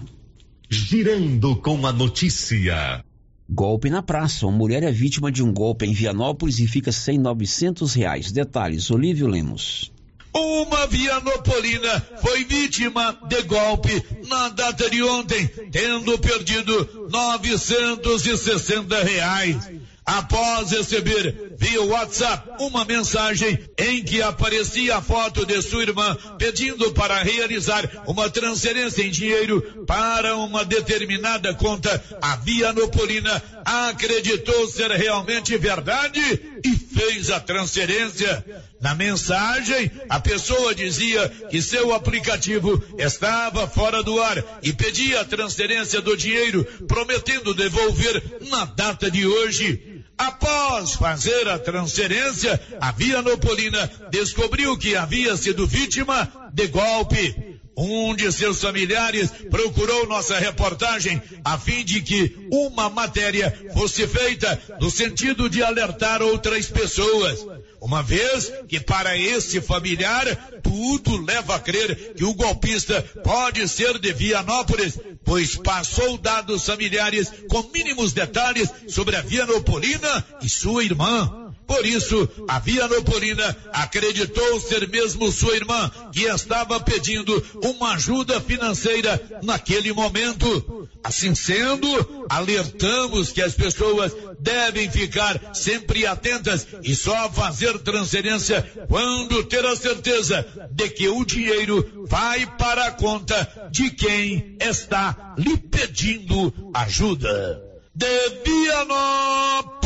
[0.70, 3.04] Girando com a notícia.
[3.50, 4.48] Golpe na praça.
[4.48, 8.32] Uma mulher é vítima de um golpe em Vianópolis e fica sem 900 reais.
[8.32, 9.92] Detalhes, Olívio Lemos.
[10.34, 19.70] Uma vianopolina foi vítima de golpe na data de ontem, tendo perdido 960 reais
[20.06, 26.91] após receber via WhatsApp uma mensagem em que aparecia a foto de sua irmã pedindo
[26.93, 35.58] para realizar uma transferência em dinheiro para uma determinada conta, a Vianopolina acreditou ser realmente
[35.58, 36.20] verdade
[36.64, 38.43] e fez a transferência.
[38.82, 45.26] Na mensagem, a pessoa dizia que seu aplicativo estava fora do ar e pedia a
[45.26, 49.93] transferência do dinheiro, prometendo devolver na data de hoje.
[50.18, 57.53] Após fazer a transferência, a Vianopolina descobriu que havia sido vítima de golpe.
[57.76, 64.62] Um de seus familiares procurou nossa reportagem a fim de que uma matéria fosse feita
[64.80, 67.46] no sentido de alertar outras pessoas.
[67.82, 70.26] Uma vez que para esse familiar
[70.62, 77.32] tudo leva a crer que o golpista pode ser de Vianópolis, pois passou dados familiares
[77.50, 81.43] com mínimos detalhes sobre a Vianopolina e sua irmã.
[81.68, 89.22] Por isso, a Vianopolina acreditou ser mesmo sua irmã que estava pedindo uma ajuda financeira
[89.41, 90.88] naquele momento.
[91.03, 99.43] Assim sendo, alertamos que as pessoas devem ficar sempre atentas e só fazer transferência quando
[99.43, 105.57] ter a certeza de que o dinheiro vai para a conta de quem está lhe
[105.57, 107.61] pedindo ajuda.
[107.95, 109.84] De Vianópolis,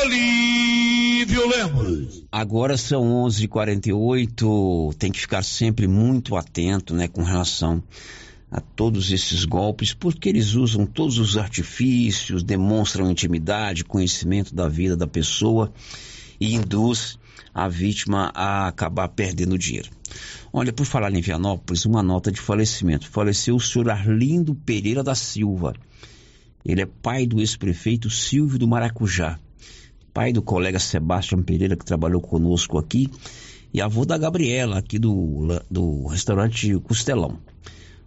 [0.00, 2.24] Olívio Lemos.
[2.32, 4.94] Agora são 11:48.
[4.98, 7.82] Tem que ficar sempre muito atento, né, com relação
[8.50, 14.96] a todos esses golpes, porque eles usam todos os artifícios, demonstram intimidade, conhecimento da vida
[14.96, 15.70] da pessoa
[16.40, 17.18] e induz
[17.54, 19.90] a vítima a acabar perdendo dinheiro.
[20.50, 23.10] Olha, por falar em Vianópolis, uma nota de falecimento.
[23.10, 25.74] Faleceu o senhor Arlindo Pereira da Silva.
[26.64, 29.38] Ele é pai do ex-prefeito Silvio do Maracujá
[30.12, 33.08] pai do colega Sebastião Pereira, que trabalhou conosco aqui,
[33.72, 37.38] e avô da Gabriela, aqui do, do restaurante Costelão.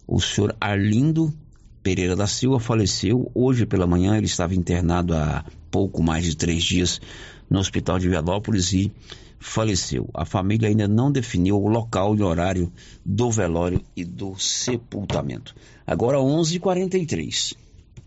[0.07, 1.33] O senhor Arlindo
[1.81, 6.63] Pereira da Silva faleceu hoje pela manhã, ele estava internado há pouco mais de três
[6.63, 7.01] dias
[7.49, 8.91] no hospital de Vianópolis e
[9.39, 10.09] faleceu.
[10.13, 12.71] A família ainda não definiu o local e horário
[13.05, 15.55] do velório e do sepultamento.
[15.85, 17.53] Agora 11:43.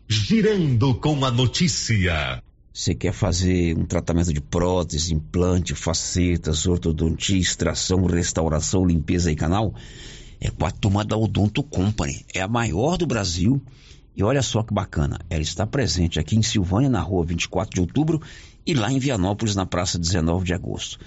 [0.09, 2.43] Girando com a notícia.
[2.79, 9.75] Você quer fazer um tratamento de prótese, implante, facetas, ortodontia, extração, restauração, limpeza e canal?
[10.41, 12.25] É com a turma da Odonto Company.
[12.33, 13.61] É a maior do Brasil.
[14.15, 17.81] E olha só que bacana, ela está presente aqui em Silvânia, na rua 24 de
[17.81, 18.23] outubro,
[18.65, 21.01] e lá em Vianópolis, na praça 19 de agosto.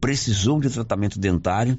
[0.00, 1.78] Precisou de tratamento dentário?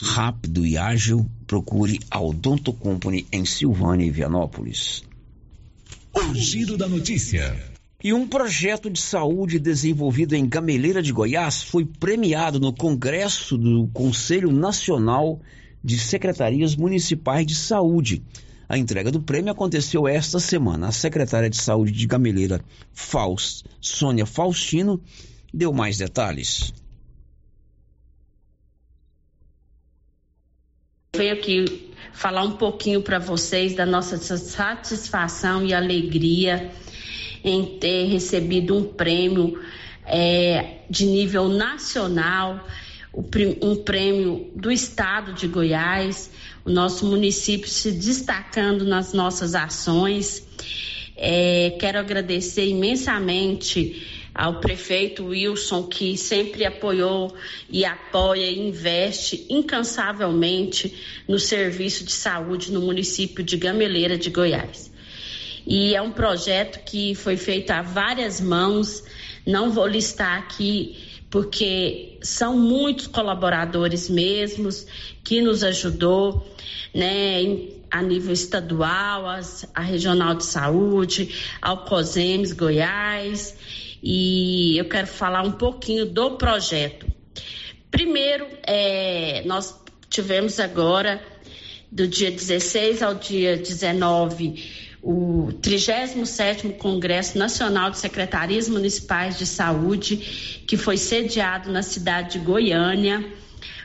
[0.00, 5.02] Rápido e ágil, procure a Odonto Company em Silvânia e Vianópolis.
[6.14, 7.73] O giro da notícia.
[8.04, 13.88] E um projeto de saúde desenvolvido em Gameleira de Goiás foi premiado no Congresso do
[13.94, 15.40] Conselho Nacional
[15.82, 18.22] de Secretarias Municipais de Saúde.
[18.68, 20.88] A entrega do prêmio aconteceu esta semana.
[20.88, 25.00] A secretária de Saúde de Gameleira, Faust, Sônia Faustino,
[25.52, 26.74] deu mais detalhes.
[31.16, 36.70] Venho aqui falar um pouquinho para vocês da nossa satisfação e alegria
[37.44, 39.60] em ter recebido um prêmio
[40.06, 42.66] é, de nível nacional,
[43.62, 46.30] um prêmio do estado de Goiás,
[46.64, 50.44] o nosso município se destacando nas nossas ações.
[51.16, 57.32] É, quero agradecer imensamente ao prefeito Wilson, que sempre apoiou
[57.70, 60.92] e apoia e investe incansavelmente
[61.28, 64.93] no serviço de saúde no município de Gameleira de Goiás.
[65.66, 69.02] E é um projeto que foi feito a várias mãos,
[69.46, 70.96] não vou listar aqui
[71.34, 74.86] porque são muitos colaboradores mesmos
[75.24, 76.46] que nos ajudou,
[76.94, 77.40] né,
[77.90, 79.26] a nível estadual,
[79.74, 83.56] a Regional de Saúde, ao COSEMES Goiás,
[84.00, 87.04] e eu quero falar um pouquinho do projeto.
[87.90, 89.74] Primeiro, é, nós
[90.08, 91.20] tivemos agora,
[91.90, 100.16] do dia 16 ao dia 19, o 37º Congresso Nacional de Secretarias Municipais de Saúde,
[100.66, 103.22] que foi sediado na cidade de Goiânia.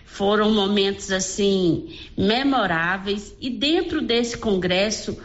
[0.05, 5.17] Foram momentos assim memoráveis e dentro desse congresso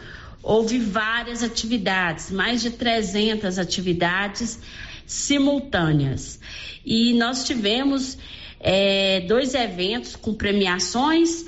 [0.43, 4.59] houve várias atividades, mais de 300 atividades
[5.05, 6.41] simultâneas.
[6.85, 8.17] E nós tivemos
[8.59, 11.45] é, dois eventos com premiações,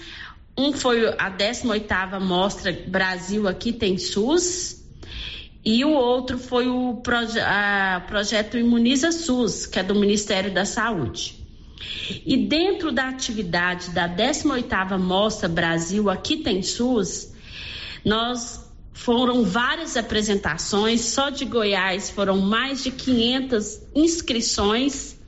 [0.58, 4.84] um foi a 18ª Mostra Brasil Aqui Tem SUS,
[5.64, 7.40] e o outro foi o proje
[8.08, 11.36] projeto Imuniza SUS, que é do Ministério da Saúde.
[12.26, 17.34] E dentro da atividade da 18ª Mostra Brasil Aqui Tem SUS,
[18.04, 25.20] nós foram várias apresentações, só de Goiás foram mais de 500 inscrições.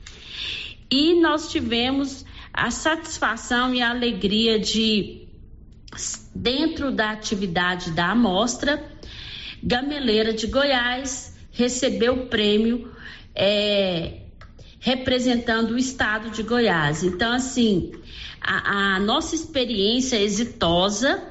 [0.90, 5.19] E nós tivemos a satisfação e a alegria de,
[6.34, 8.82] dentro da atividade da amostra,
[9.62, 12.92] Gameleira de Goiás recebeu o prêmio
[13.34, 14.20] é,
[14.78, 17.02] representando o estado de Goiás.
[17.02, 17.92] Então, assim,
[18.40, 21.22] a, a nossa experiência exitosa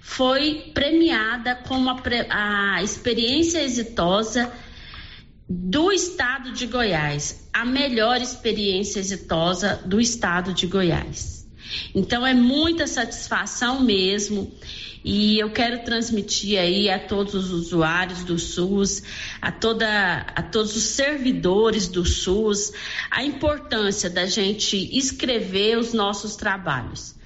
[0.00, 4.52] foi premiada como a, a experiência exitosa
[5.48, 11.41] do estado de Goiás, a melhor experiência exitosa do estado de Goiás.
[11.94, 14.52] Então é muita satisfação mesmo.
[15.04, 19.02] E eu quero transmitir aí a todos os usuários do SUS,
[19.40, 22.72] a, toda, a todos os servidores do SUS,
[23.10, 27.16] a importância da gente escrever os nossos trabalhos.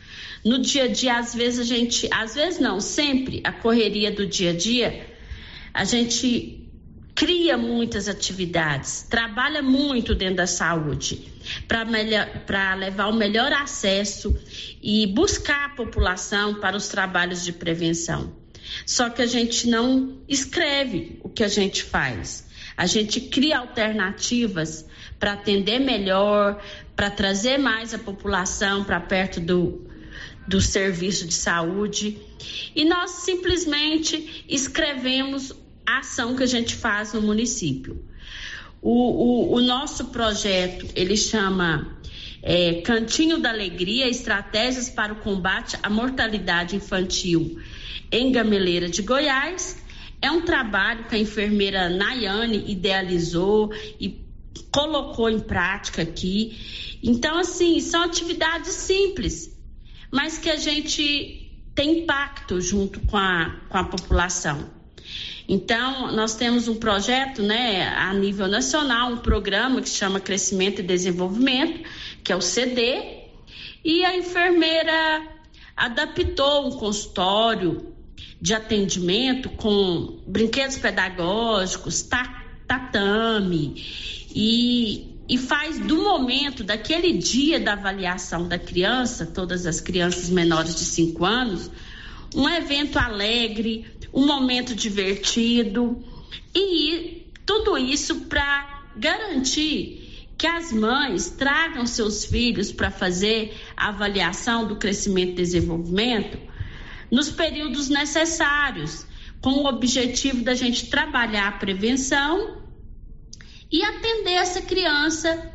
[0.42, 4.26] No dia a dia, às vezes a gente, às vezes não, sempre a correria do
[4.26, 5.06] dia a dia,
[5.74, 6.65] a gente
[7.16, 11.32] cria muitas atividades, trabalha muito dentro da saúde
[11.66, 14.38] para levar o melhor acesso
[14.82, 18.36] e buscar a população para os trabalhos de prevenção.
[18.84, 22.46] Só que a gente não escreve o que a gente faz.
[22.76, 24.84] A gente cria alternativas
[25.18, 26.62] para atender melhor,
[26.94, 29.88] para trazer mais a população para perto do,
[30.46, 32.18] do serviço de saúde.
[32.74, 35.54] E nós simplesmente escrevemos
[35.86, 38.04] ação que a gente faz no município.
[38.82, 41.98] O, o, o nosso projeto, ele chama
[42.42, 47.60] é, Cantinho da Alegria, Estratégias para o Combate à Mortalidade Infantil
[48.10, 49.82] em Gameleira de Goiás.
[50.22, 54.24] É um trabalho que a enfermeira Nayane idealizou e
[54.70, 56.98] colocou em prática aqui.
[57.02, 59.56] Então, assim, são atividades simples,
[60.10, 64.75] mas que a gente tem impacto junto com a, com a população.
[65.48, 70.80] Então, nós temos um projeto, né, a nível nacional, um programa que se chama Crescimento
[70.80, 71.88] e Desenvolvimento,
[72.24, 73.22] que é o CD,
[73.84, 75.22] e a enfermeira
[75.76, 77.94] adaptou um consultório
[78.40, 82.02] de atendimento com brinquedos pedagógicos,
[82.66, 83.84] tatame,
[84.34, 90.74] e, e faz do momento, daquele dia da avaliação da criança, todas as crianças menores
[90.74, 91.70] de 5 anos,
[92.34, 96.04] um evento alegre, um momento divertido.
[96.54, 104.66] E tudo isso para garantir que as mães tragam seus filhos para fazer a avaliação
[104.66, 106.38] do crescimento e desenvolvimento
[107.10, 109.06] nos períodos necessários,
[109.40, 112.62] com o objetivo da gente trabalhar a prevenção
[113.70, 115.52] e atender essa criança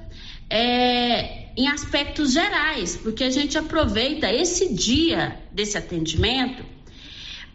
[0.49, 6.70] é, em aspectos gerais, porque a gente aproveita esse dia desse atendimento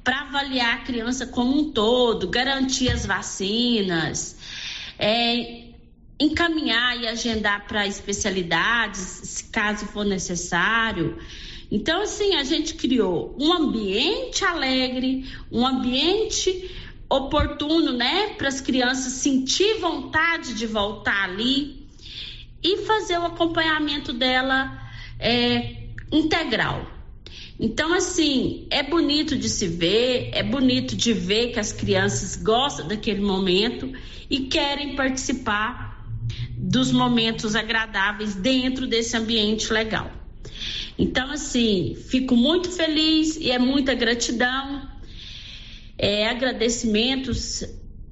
[0.07, 4.39] para avaliar a criança como um todo, garantir as vacinas,
[4.97, 5.65] é,
[6.21, 11.19] encaminhar e agendar para especialidades, se caso for necessário.
[11.73, 16.71] Então, assim, a gente criou um ambiente alegre, um ambiente
[17.11, 21.85] oportuno, né, para as crianças sentir vontade de voltar ali
[22.63, 24.89] e fazer o acompanhamento dela
[25.19, 26.96] é, integral.
[27.59, 32.87] Então, assim, é bonito de se ver, é bonito de ver que as crianças gostam
[32.87, 33.91] daquele momento
[34.29, 36.07] e querem participar
[36.57, 40.11] dos momentos agradáveis dentro desse ambiente legal.
[40.99, 44.89] Então, assim, fico muito feliz e é muita gratidão,
[45.97, 47.65] é, agradecimentos.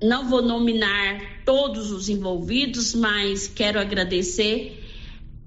[0.03, 4.83] Não vou nominar todos os envolvidos, mas quero agradecer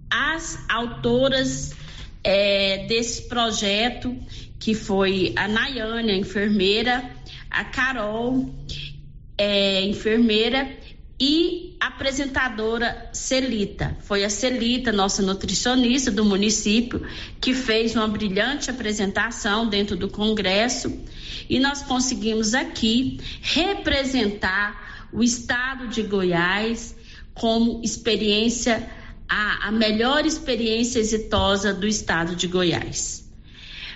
[0.09, 1.75] as autoras
[2.23, 4.17] é, desse projeto,
[4.59, 7.09] que foi a Nayane, a enfermeira,
[7.49, 8.53] a Carol,
[9.37, 10.67] é, enfermeira,
[11.19, 13.97] e apresentadora Celita.
[14.01, 17.05] Foi a Celita, nossa nutricionista do município,
[17.41, 20.95] que fez uma brilhante apresentação dentro do Congresso
[21.49, 26.95] e nós conseguimos aqui representar o estado de Goiás
[27.33, 28.87] como experiência
[29.29, 33.29] a, a melhor experiência exitosa do estado de Goiás.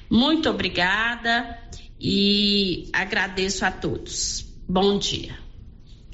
[0.09, 1.57] Muito obrigada
[1.99, 4.45] e agradeço a todos.
[4.67, 5.39] Bom dia.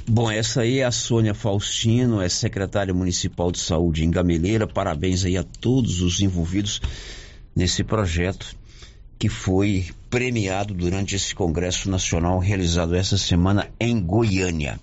[0.09, 4.65] Bom, essa aí é a Sônia Faustino, é secretária municipal de saúde em Gameleira.
[4.65, 6.79] Parabéns aí a todos os envolvidos
[7.55, 8.55] nesse projeto
[9.19, 14.79] que foi premiado durante esse Congresso Nacional realizado essa semana em Goiânia.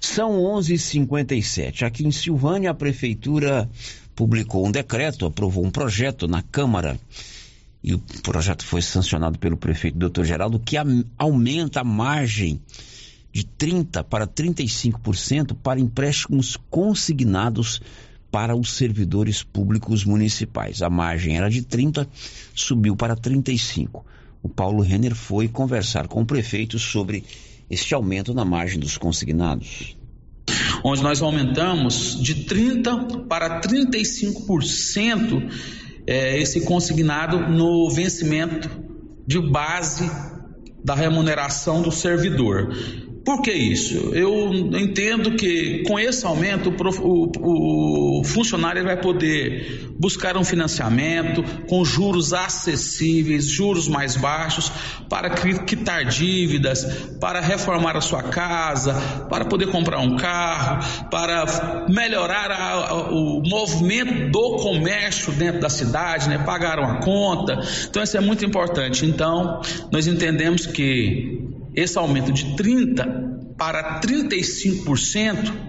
[0.00, 1.84] São 11:57.
[1.84, 3.68] Aqui em Silvânia, a prefeitura
[4.14, 6.98] publicou um decreto, aprovou um projeto na Câmara
[7.82, 10.24] e o projeto foi sancionado pelo prefeito Dr.
[10.24, 10.76] Geraldo que
[11.16, 12.60] aumenta a margem
[13.32, 17.80] de 30 para 35% para empréstimos consignados
[18.30, 20.82] para os servidores públicos municipais.
[20.82, 22.06] A margem era de 30,
[22.54, 24.04] subiu para 35.
[24.42, 27.24] O Paulo Renner foi conversar com o prefeito sobre
[27.70, 29.96] este aumento na margem dos consignados?
[30.82, 35.50] Onde nós aumentamos de 30% para 35%
[36.06, 38.70] é, esse consignado no vencimento
[39.26, 40.10] de base
[40.82, 42.74] da remuneração do servidor.
[43.28, 44.14] Por que isso?
[44.14, 51.84] Eu entendo que com esse aumento o, o, funcionário vai poder buscar um financiamento com
[51.84, 54.72] juros acessíveis, juros mais baixos,
[55.10, 56.84] para quitar dívidas,
[57.20, 58.94] para reformar a sua casa,
[59.28, 65.68] para poder comprar um carro, para melhorar a, a, o movimento do comércio dentro da
[65.68, 66.38] cidade, né?
[66.38, 67.60] pagar uma conta.
[67.90, 69.04] Então isso é muito importante.
[69.04, 69.60] Então
[69.92, 71.47] nós entendemos que
[71.80, 75.67] esse aumento de 30% para 35%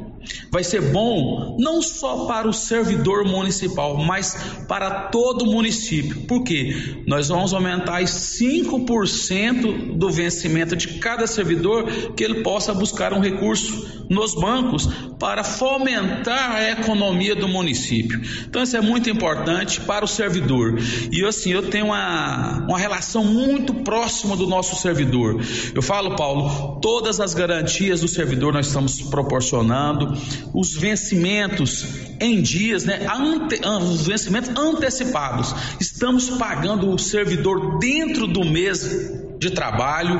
[0.52, 4.36] vai ser bom não só para o servidor municipal, mas
[4.68, 6.22] para todo o município.
[6.22, 7.04] Por quê?
[7.06, 14.00] Nós vamos aumentar 5% do vencimento de cada servidor que ele possa buscar um recurso
[14.10, 18.20] nos bancos para fomentar a economia do município.
[18.48, 20.80] Então isso é muito importante para o servidor.
[21.12, 25.40] E assim, eu tenho uma, uma relação muito próxima do nosso servidor.
[25.76, 30.19] Eu falo, Paulo, todas as garantias do servidor nós estamos proporcionando,
[30.54, 31.86] os vencimentos
[32.20, 35.54] em dias, né, ante, ah, os vencimentos antecipados.
[35.80, 40.20] Estamos pagando o servidor dentro do mês de trabalho,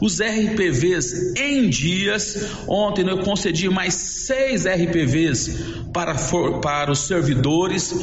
[0.00, 2.50] os RPVs em dias.
[2.68, 5.50] Ontem eu concedi mais seis RPVs
[5.92, 6.14] para,
[6.60, 7.94] para os servidores.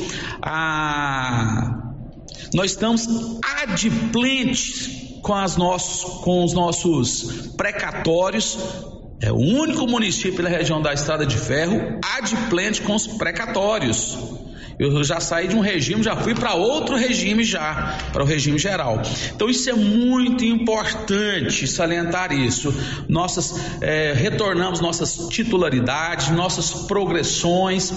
[0.41, 1.93] Ah,
[2.53, 3.07] nós estamos
[3.61, 8.57] adimplentes com, as nossos, com os nossos precatórios
[9.21, 14.17] é o único município da região da Estrada de Ferro adimplente com os precatórios.
[14.77, 18.59] Eu já saí de um regime, já fui para outro regime já, para o regime
[18.59, 19.01] geral.
[19.33, 22.73] Então isso é muito importante salientar isso.
[23.07, 27.93] Nossas é, retornamos nossas titularidades, nossas progressões.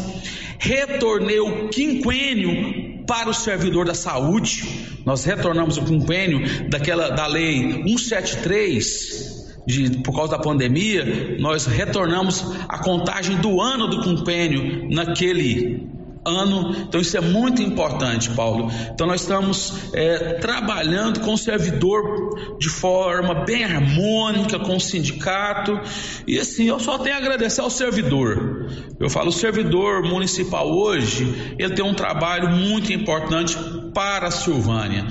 [0.60, 4.64] Retornei o quinquênio para o servidor da saúde.
[5.04, 9.37] Nós retornamos o quinquênio daquela da lei 173
[9.68, 15.86] de, por causa da pandemia, nós retornamos a contagem do ano do compênio naquele
[16.24, 16.74] ano.
[16.88, 18.72] Então isso é muito importante, Paulo.
[18.90, 25.78] Então nós estamos é, trabalhando com o servidor de forma bem harmônica, com o sindicato.
[26.26, 28.70] E assim, eu só tenho a agradecer ao servidor.
[28.98, 33.54] Eu falo, o servidor municipal hoje, ele tem um trabalho muito importante
[33.92, 35.06] para a Silvânia.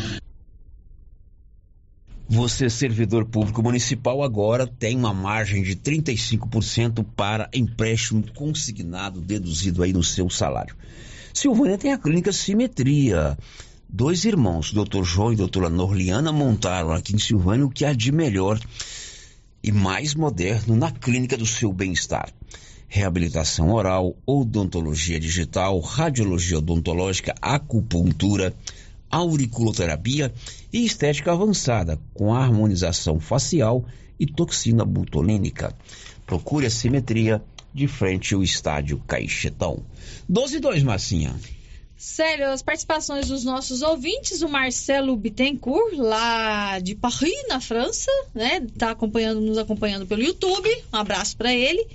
[2.29, 9.93] Você, servidor público municipal, agora tem uma margem de 35% para empréstimo consignado deduzido aí
[9.93, 10.75] no seu salário.
[11.33, 13.37] Silvânia tem a clínica Simetria.
[13.87, 15.03] Dois irmãos, Dr.
[15.03, 18.59] João e doutora Norliana, montaram aqui em Silvânia o que há de melhor
[19.63, 22.29] e mais moderno na clínica do seu bem-estar.
[22.89, 28.53] Reabilitação oral, odontologia digital, radiologia odontológica, acupuntura,
[29.09, 30.33] auriculoterapia
[30.71, 33.85] e estética avançada, com harmonização facial
[34.19, 35.75] e toxina butolínica.
[36.25, 37.41] Procure a simetria
[37.73, 39.85] de frente ao estádio Caixetão.
[40.27, 41.35] 12 e 2, Marcinha.
[41.95, 48.61] Sério, as participações dos nossos ouvintes, o Marcelo Bittencourt, lá de Paris, na França, né?
[48.77, 50.69] Tá acompanhando, nos acompanhando pelo YouTube.
[50.93, 51.87] Um abraço para ele.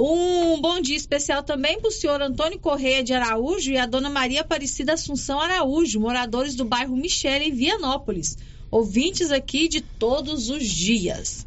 [0.00, 4.08] Um bom dia especial também para o senhor Antônio Correia de Araújo e a dona
[4.08, 8.38] Maria Aparecida Assunção Araújo, moradores do bairro Michele, em Vianópolis.
[8.70, 11.44] Ouvintes aqui de todos os dias.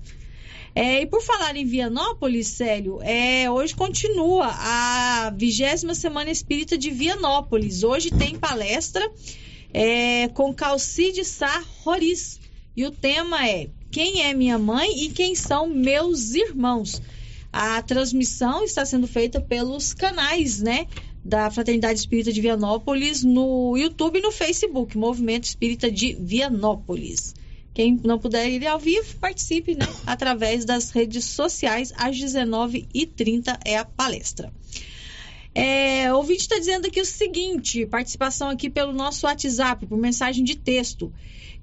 [0.76, 6.92] É, e por falar em Vianópolis, Célio, é, hoje continua a vigésima Semana Espírita de
[6.92, 7.84] Vianópolis.
[7.84, 9.10] Hoje tem palestra
[9.74, 12.38] é, com Calcide Sá Roriz.
[12.76, 17.02] E o tema é Quem é minha mãe e quem são meus irmãos?
[17.52, 20.88] A transmissão está sendo feita pelos canais, né?
[21.24, 27.36] Da Fraternidade Espírita de Vianópolis no YouTube e no Facebook, Movimento Espírita de Vianópolis.
[27.74, 29.86] Quem não puder ir ao vivo, participe, né?
[30.06, 34.52] Através das redes sociais, às 19h30 é a palestra.
[35.54, 40.44] É, o ouvinte está dizendo aqui o seguinte: participação aqui pelo nosso WhatsApp, por mensagem
[40.44, 41.14] de texto.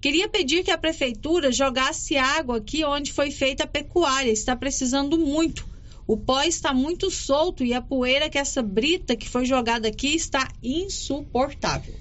[0.01, 4.31] Queria pedir que a prefeitura jogasse água aqui onde foi feita a pecuária.
[4.31, 5.67] Está precisando muito.
[6.09, 10.15] O pó está muito solto e a poeira que essa brita que foi jogada aqui
[10.15, 11.95] está insuportável.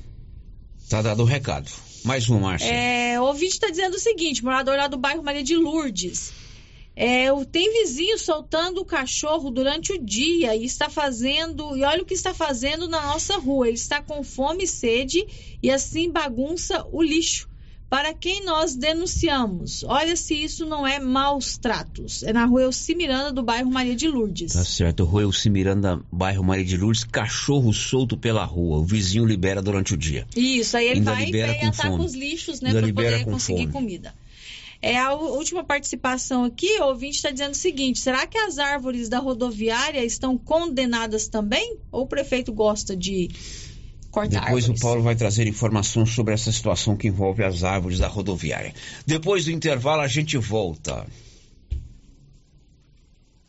[0.90, 1.70] Tá dado o recado.
[2.06, 2.74] Mais um, Márcia.
[2.74, 6.32] É, o ouvinte está dizendo o seguinte: morador lá do bairro Maria de Lourdes.
[6.96, 11.76] É, tem vizinho soltando o cachorro durante o dia e está fazendo.
[11.76, 13.68] E olha o que está fazendo na nossa rua.
[13.68, 15.28] Ele está com fome e sede
[15.62, 17.50] e assim bagunça o lixo
[17.90, 19.84] para quem nós denunciamos.
[19.84, 22.22] Olha se isso não é maus tratos.
[22.24, 24.54] É na rua Elci Miranda, do bairro Maria de Lourdes.
[24.54, 28.80] Tá certo, rua Elci Miranda, bairro Maria de Lourdes, cachorro solto pela rua.
[28.80, 30.28] O vizinho libera durante o dia.
[30.36, 33.74] Isso, aí ele Ainda vai e vem ataca os lixos, né, para poder conseguir fome.
[33.74, 34.14] comida.
[34.82, 39.10] É a última participação aqui, o ouvinte está dizendo o seguinte: será que as árvores
[39.10, 41.78] da rodoviária estão condenadas também?
[41.92, 43.30] Ou o prefeito gosta de
[44.18, 44.82] cortar Depois árvores?
[44.82, 48.74] o Paulo vai trazer informações sobre essa situação que envolve as árvores da rodoviária.
[49.06, 51.06] Depois do intervalo a gente volta.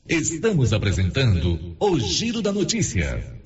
[0.06, 3.38] Estamos apresentando o Giro da Notícia.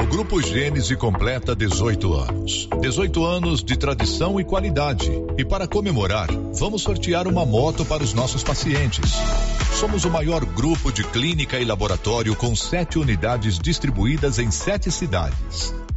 [0.00, 2.68] O Grupo Gênese completa 18 anos.
[2.80, 5.10] 18 anos de tradição e qualidade.
[5.36, 9.12] E para comemorar, vamos sortear uma moto para os nossos pacientes.
[9.74, 15.72] Somos o maior grupo de clínica e laboratório com sete unidades distribuídas em sete cidades.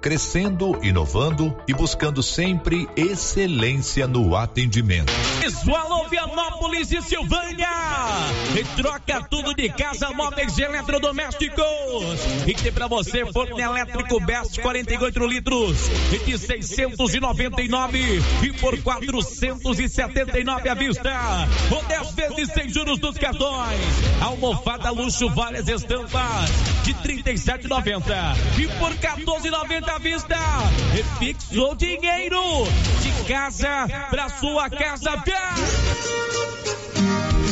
[0.00, 5.12] crescendo, inovando e buscando sempre excelência no atendimento.
[5.40, 7.68] Visual Vianópolis e Silvânia.
[8.58, 11.64] E troca tudo de casa, móveis e eletrodomésticos.
[12.46, 15.76] E tem pra você forno elétrico Best 48 litros
[16.12, 21.48] e de 699 e por 479 à vista.
[21.70, 23.78] Ou 10 vezes sem juros dos cartões.
[24.20, 26.50] Almofada luxo várias estampas
[26.84, 30.36] de 37,90 e por 14,90 à vista.
[30.96, 32.42] E fixou dinheiro
[33.00, 35.22] de casa pra sua casa.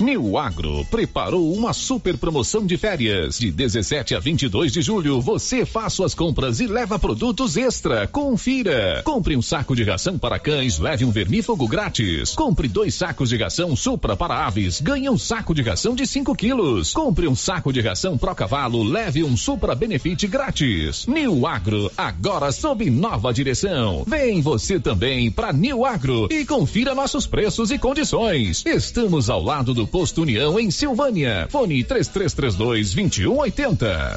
[0.00, 3.36] New Agro preparou uma super promoção de férias.
[3.36, 8.06] De 17 a 22 de julho, você faz suas compras e leva produtos extra.
[8.06, 9.02] Confira.
[9.04, 12.32] Compre um saco de ração para cães, leve um vermífugo grátis.
[12.34, 16.32] Compre dois sacos de ração Supra para aves, ganhe um saco de ração de 5
[16.36, 16.92] quilos.
[16.92, 21.06] Compre um saco de ração Pro Cavalo, leve um Supra Benefit grátis.
[21.08, 24.04] New Agro, agora sob nova direção.
[24.06, 28.62] Vem você também para New Agro e confira nossos preços e condições.
[28.64, 31.48] Estamos ao lado do Posto União em Silvânia.
[31.50, 34.16] Fone 3332 2180.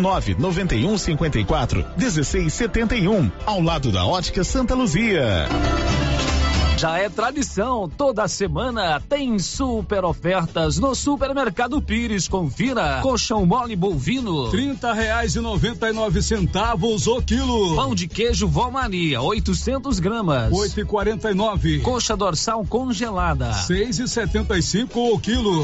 [0.01, 5.47] 991 54 1671, ao lado da Ótica Santa Luzia.
[6.81, 12.27] Já é tradição, toda semana tem super ofertas no Supermercado Pires.
[12.27, 13.01] Confira.
[13.03, 14.49] Colchão mole bovino.
[14.49, 17.75] Trinta reais e noventa e nove centavos o quilo.
[17.75, 20.51] Pão de queijo Vó Maria, 800 gramas.
[20.51, 21.81] Oito e quarenta e nove.
[21.81, 23.53] Coxa dorsal congelada.
[23.53, 25.63] Seis e setenta e cinco o quilo.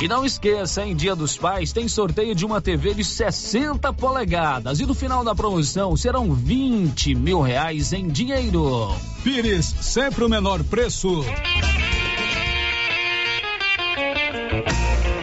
[0.00, 4.78] E não esqueça, em Dia dos Pais tem sorteio de uma TV de 60 polegadas.
[4.78, 8.94] E no final da promoção serão 20 mil reais em dinheiro.
[9.24, 11.24] Pires, sempre o menor preço.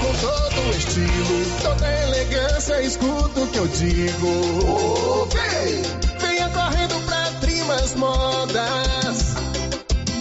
[0.00, 5.28] com todo estilo, toda elegância, escuta o que eu digo.
[5.32, 5.82] Vem,
[6.18, 9.34] venha correndo pra Trimas Modas.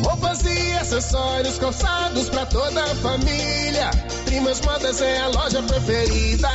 [0.04, 3.90] Roupas e acessórios calçados pra toda a família.
[4.26, 6.50] Trimas Modas é a loja preferida.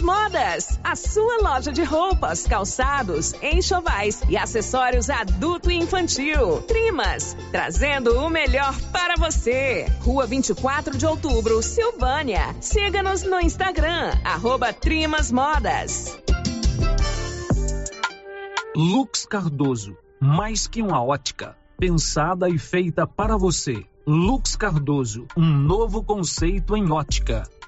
[0.00, 6.62] Modas, a sua loja de roupas, calçados, enxovais e acessórios adulto e infantil.
[6.62, 9.86] Trimas, trazendo o melhor para você.
[10.00, 12.54] Rua 24 de outubro, Silvânia.
[12.60, 16.16] Siga-nos no Instagram, arroba Trimas Modas.
[18.76, 23.84] Lux Cardoso, mais que uma ótica, pensada e feita para você.
[24.06, 27.44] Lux Cardoso, um novo conceito em ótica.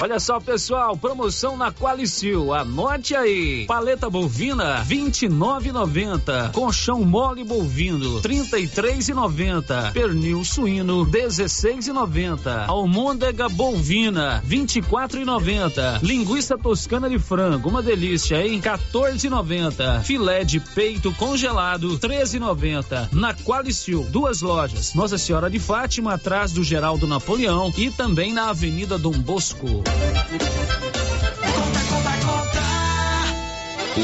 [0.00, 2.52] Olha só, pessoal, promoção na Qualicil.
[2.52, 3.64] Anote aí.
[3.66, 6.50] Paleta bovina 29,90.
[6.52, 9.92] Colchão mole bovino 33,90.
[9.92, 12.66] Pernil suíno 16,90.
[12.68, 16.02] Almôndega bovina 24,90.
[16.02, 18.60] Linguiça toscana de frango, uma delícia, hein?
[18.60, 20.02] 14,90.
[20.02, 23.10] Filé de peito congelado 13,90.
[23.12, 24.92] Na Qualicil, duas lojas.
[24.94, 29.83] Nossa Senhora de Fátima atrás do Geraldo Napoleão e também na Avenida Dom Bosco.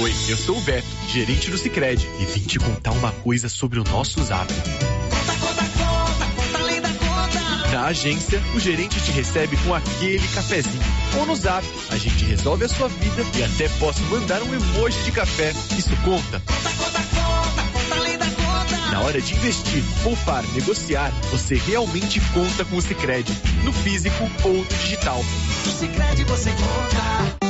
[0.02, 3.80] Oi, eu sou o Beto, gerente do Cicred, e vim te contar uma coisa sobre
[3.80, 4.52] o nosso Zap.
[7.72, 10.82] Na agência, o gerente te recebe com aquele cafezinho.
[11.18, 15.02] Ou no Zap, a gente resolve a sua vida e até posso mandar um emoji
[15.04, 15.52] de café.
[15.76, 16.42] Isso conta.
[18.90, 23.30] Na hora de investir, poupar, negociar, você realmente conta com o Cicred,
[23.64, 25.24] no físico ou no digital.
[25.66, 27.49] No Cicred você conta.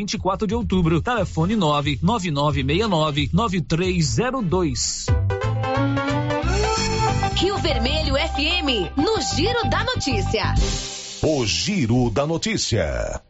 [0.00, 5.06] 24 de Outubro, telefone 99969 9302.
[7.36, 10.54] Rio Vermelho FM, no Giro da Notícia.
[11.22, 13.20] O Giro da Notícia.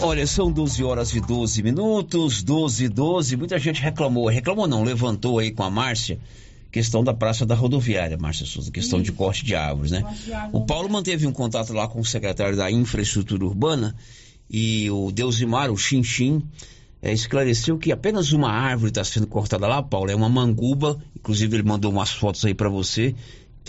[0.00, 3.36] Olha, são 12 horas e 12 minutos, 12 e 12.
[3.36, 6.20] Muita gente reclamou, reclamou não, levantou aí com a Márcia,
[6.70, 10.04] questão da Praça da Rodoviária, Márcia Souza, questão de corte de árvores, né?
[10.52, 13.96] O Paulo manteve um contato lá com o secretário da Infraestrutura Urbana
[14.50, 16.42] e o Deusimar, o Xinxim,
[17.00, 21.56] é, esclareceu que apenas uma árvore está sendo cortada lá, Paulo, é uma manguba, inclusive
[21.56, 23.14] ele mandou umas fotos aí para você,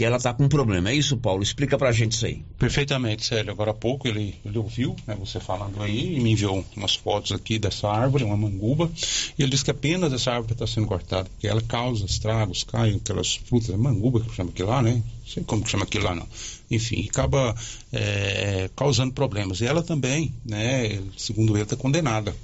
[0.01, 0.89] que ela está com um problema.
[0.89, 1.43] É isso, Paulo?
[1.43, 2.43] Explica pra gente isso aí.
[2.57, 3.51] Perfeitamente, Célio.
[3.51, 7.31] Agora há pouco ele, ele ouviu né, você falando aí e me enviou umas fotos
[7.31, 8.89] aqui dessa árvore, uma manguba,
[9.37, 12.95] e ele disse que apenas essa árvore está sendo cortada, porque ela causa estragos, caem
[12.95, 14.93] aquelas frutas, manguba que chama aquilo lá, né?
[14.93, 16.27] Não sei como que chama aquilo lá, não.
[16.71, 17.55] Enfim, acaba
[17.93, 19.61] é, causando problemas.
[19.61, 22.35] E ela também, né, segundo ele, está condenada.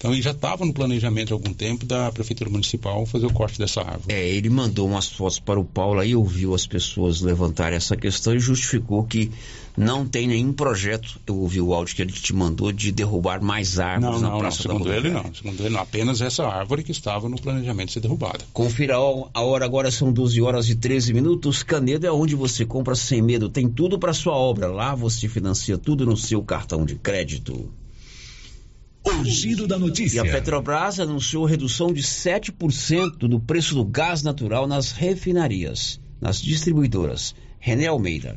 [0.00, 3.58] Então ele já estava no planejamento há algum tempo da Prefeitura Municipal fazer o corte
[3.58, 4.14] dessa árvore.
[4.14, 8.34] É, ele mandou umas fotos para o Paulo aí, ouviu as pessoas levantarem essa questão
[8.34, 9.30] e justificou que
[9.76, 13.78] não tem nenhum projeto, eu ouvi o áudio que ele te mandou, de derrubar mais
[13.78, 15.34] árvores não, na não, Praça não, segundo ele não.
[15.34, 18.46] Segundo ele não, apenas essa árvore que estava no planejamento de ser derrubada.
[18.54, 21.62] Confira a hora agora, são 12 horas e 13 minutos.
[21.62, 24.66] Canedo é onde você compra sem medo, tem tudo para sua obra.
[24.66, 27.70] Lá você financia tudo no seu cartão de crédito.
[29.04, 30.22] O giro da E notícia.
[30.22, 37.34] a Petrobras anunciou redução de 7% do preço do gás natural nas refinarias, nas distribuidoras.
[37.58, 38.36] René Almeida.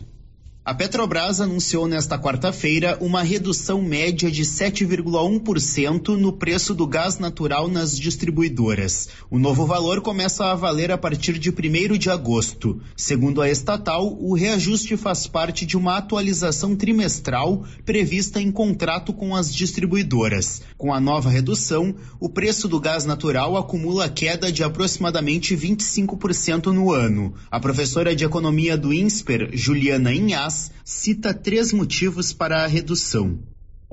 [0.66, 7.68] A Petrobras anunciou nesta quarta-feira uma redução média de 7,1% no preço do gás natural
[7.68, 9.10] nas distribuidoras.
[9.30, 12.80] O novo valor começa a valer a partir de 1 de agosto.
[12.96, 19.36] Segundo a estatal, o reajuste faz parte de uma atualização trimestral prevista em contrato com
[19.36, 20.62] as distribuidoras.
[20.78, 26.94] Com a nova redução, o preço do gás natural acumula queda de aproximadamente 25% no
[26.94, 27.34] ano.
[27.52, 30.53] A professora de economia do INSPER, Juliana Inhas,
[30.84, 33.40] cita três motivos para a redução.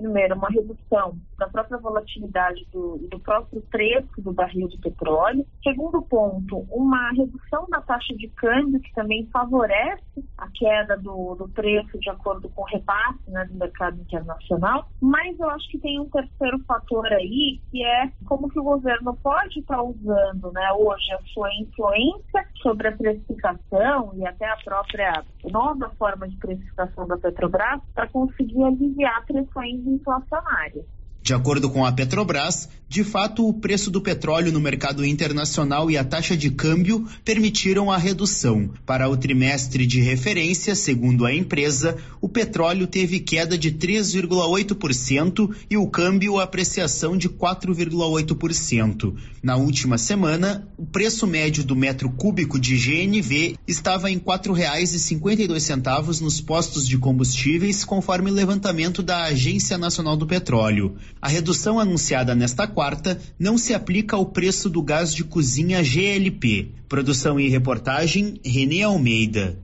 [0.00, 5.44] Primeiro, uma redução da própria volatilidade do, do próprio preço do barril de petróleo.
[5.62, 10.02] Segundo ponto, uma redução da taxa de câmbio, que também favorece
[10.38, 14.88] a queda do, do preço de acordo com o repasse né, do mercado internacional.
[15.02, 19.14] Mas eu acho que tem um terceiro fator aí, que é como que o governo
[19.22, 25.24] pode estar usando né, hoje a sua influência sobre a precificação e até a própria
[25.44, 30.86] nova forma de precificação da Petrobras para conseguir aliviar pressões inflacionárias.
[31.22, 35.96] De acordo com a Petrobras, de fato, o preço do petróleo no mercado internacional e
[35.96, 38.70] a taxa de câmbio permitiram a redução.
[38.84, 45.76] Para o trimestre de referência, segundo a empresa, o petróleo teve queda de 3,8% e
[45.76, 49.14] o câmbio apreciação de 4,8%.
[49.40, 56.20] Na última semana, o preço médio do metro cúbico de GNV estava em R$ 4,52
[56.20, 60.96] nos postos de combustíveis, conforme levantamento da Agência Nacional do Petróleo.
[61.22, 66.70] A redução anunciada nesta quarta não se aplica ao preço do gás de cozinha GLP.
[66.88, 69.58] Produção e reportagem Renê Almeida.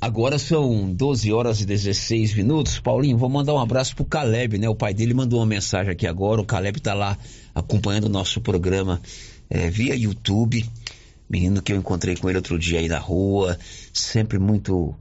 [0.00, 2.78] Agora são 12 horas e 16 minutos.
[2.78, 4.68] Paulinho, vou mandar um abraço pro Caleb, né?
[4.68, 6.40] O pai dele mandou uma mensagem aqui agora.
[6.40, 7.18] O Caleb tá lá
[7.52, 9.02] acompanhando o nosso programa
[9.50, 10.64] eh, via YouTube.
[11.28, 13.58] Menino que eu encontrei com ele outro dia aí na rua,
[13.92, 14.94] sempre muito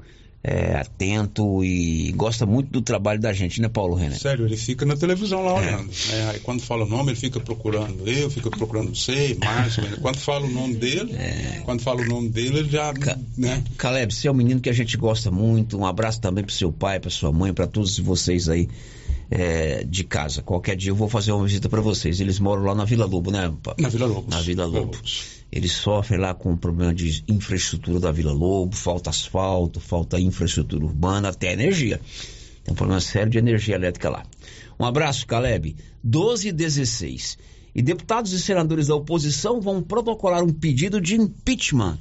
[0.49, 4.15] eh, atento e gosta muito do trabalho da gente, né, Paulo René?
[4.15, 5.90] Sério, ele fica na televisão lá olhando.
[6.10, 6.30] né?
[6.32, 9.84] Aí quando fala o nome, ele fica procurando eu, fica procurando você, Márcio.
[10.02, 11.14] Quando fala o nome dele,
[11.65, 12.94] quando fala o nome dele, ele já.
[13.38, 13.61] né?
[13.78, 15.78] Caleb, você é um menino que a gente gosta muito.
[15.78, 18.69] Um abraço também pro seu pai, pra sua mãe, pra todos vocês aí
[19.30, 20.41] eh, de casa.
[20.41, 22.22] Qualquer dia eu vou fazer uma visita pra vocês.
[22.22, 23.52] Eles moram lá na Vila Lobo, né?
[23.78, 24.34] Na Vila Lobos.
[24.34, 24.98] Na Vila Lobo.
[25.52, 30.84] Eles sofrem lá com o problema de infraestrutura da Vila Lobo, falta asfalto, falta infraestrutura
[30.84, 32.02] urbana, até energia.
[32.64, 34.26] Tem um problema sério de energia elétrica lá.
[34.80, 35.76] Um abraço, Caleb.
[36.03, 37.38] 12 e 16.
[37.74, 41.98] E deputados e senadores da oposição vão protocolar um pedido de impeachment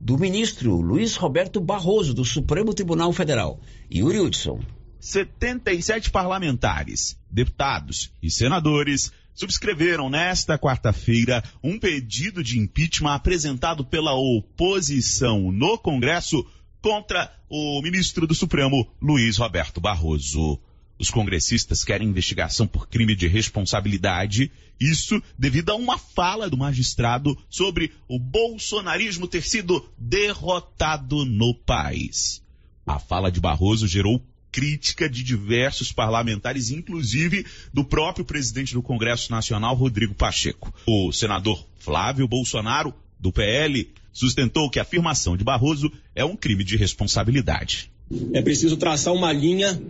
[0.00, 3.60] do ministro Luiz Roberto Barroso, do Supremo Tribunal Federal.
[3.92, 4.60] Yuri Hudson.
[5.00, 15.52] 77 parlamentares, deputados e senadores subscreveram nesta quarta-feira um pedido de impeachment apresentado pela oposição
[15.52, 16.44] no Congresso
[16.82, 20.58] contra o ministro do Supremo, Luiz Roberto Barroso.
[20.98, 24.50] Os congressistas querem investigação por crime de responsabilidade,
[24.80, 32.42] isso devido a uma fala do magistrado sobre o bolsonarismo ter sido derrotado no país.
[32.84, 34.20] A fala de Barroso gerou
[34.50, 40.72] crítica de diversos parlamentares, inclusive do próprio presidente do Congresso Nacional, Rodrigo Pacheco.
[40.86, 46.64] O senador Flávio Bolsonaro, do PL, sustentou que a afirmação de Barroso é um crime
[46.64, 47.90] de responsabilidade.
[48.32, 49.80] É preciso traçar uma linha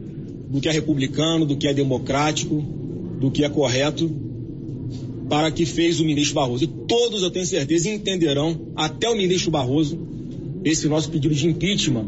[0.48, 2.60] do que é republicano, do que é democrático,
[3.20, 4.10] do que é correto,
[5.28, 6.64] para que fez o ministro Barroso.
[6.64, 9.98] E todos, eu tenho certeza, entenderão, até o ministro Barroso,
[10.64, 12.06] esse nosso pedido de impeachment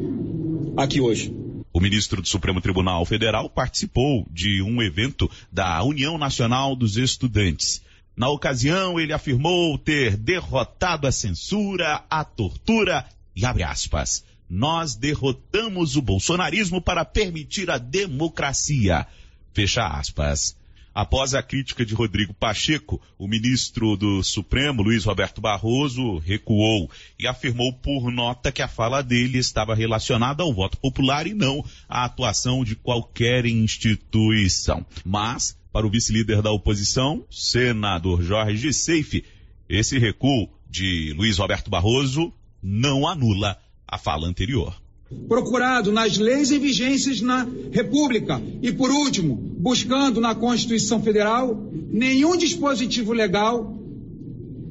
[0.76, 1.39] aqui hoje.
[1.72, 7.80] O ministro do Supremo Tribunal Federal participou de um evento da União Nacional dos Estudantes.
[8.16, 13.06] Na ocasião, ele afirmou ter derrotado a censura, a tortura
[13.36, 19.06] e, abre aspas, Nós derrotamos o bolsonarismo para permitir a democracia.
[19.54, 20.56] Fecha aspas.
[20.94, 27.28] Após a crítica de Rodrigo Pacheco, o ministro do Supremo, Luiz Roberto Barroso, recuou e
[27.28, 32.04] afirmou por nota que a fala dele estava relacionada ao voto popular e não à
[32.04, 34.84] atuação de qualquer instituição.
[35.04, 39.24] Mas, para o vice-líder da oposição, senador Jorge Seife,
[39.68, 43.56] esse recuo de Luiz Roberto Barroso não anula
[43.86, 44.79] a fala anterior
[45.28, 52.36] procurado nas leis em vigências na República e, por último, buscando na Constituição Federal nenhum
[52.36, 53.76] dispositivo legal,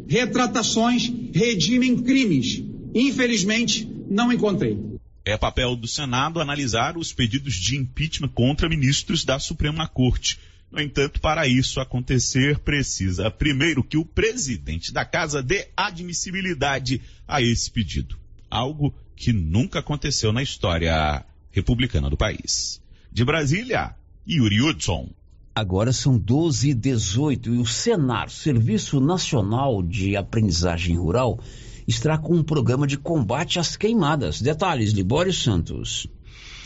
[0.07, 2.63] retratações redimem crimes.
[2.93, 4.77] Infelizmente, não encontrei.
[5.25, 10.39] É papel do Senado analisar os pedidos de impeachment contra ministros da Suprema Corte.
[10.71, 17.41] No entanto, para isso acontecer, precisa primeiro que o presidente da casa dê admissibilidade a
[17.41, 18.17] esse pedido.
[18.49, 22.81] Algo que nunca aconteceu na história republicana do país.
[23.11, 23.93] De Brasília,
[24.25, 25.09] Yuri Hudson.
[25.53, 31.37] Agora são 12 e 18 e o Senar, Serviço Nacional de Aprendizagem Rural,
[31.85, 34.41] está com um programa de combate às queimadas.
[34.41, 36.07] Detalhes, Libório Santos.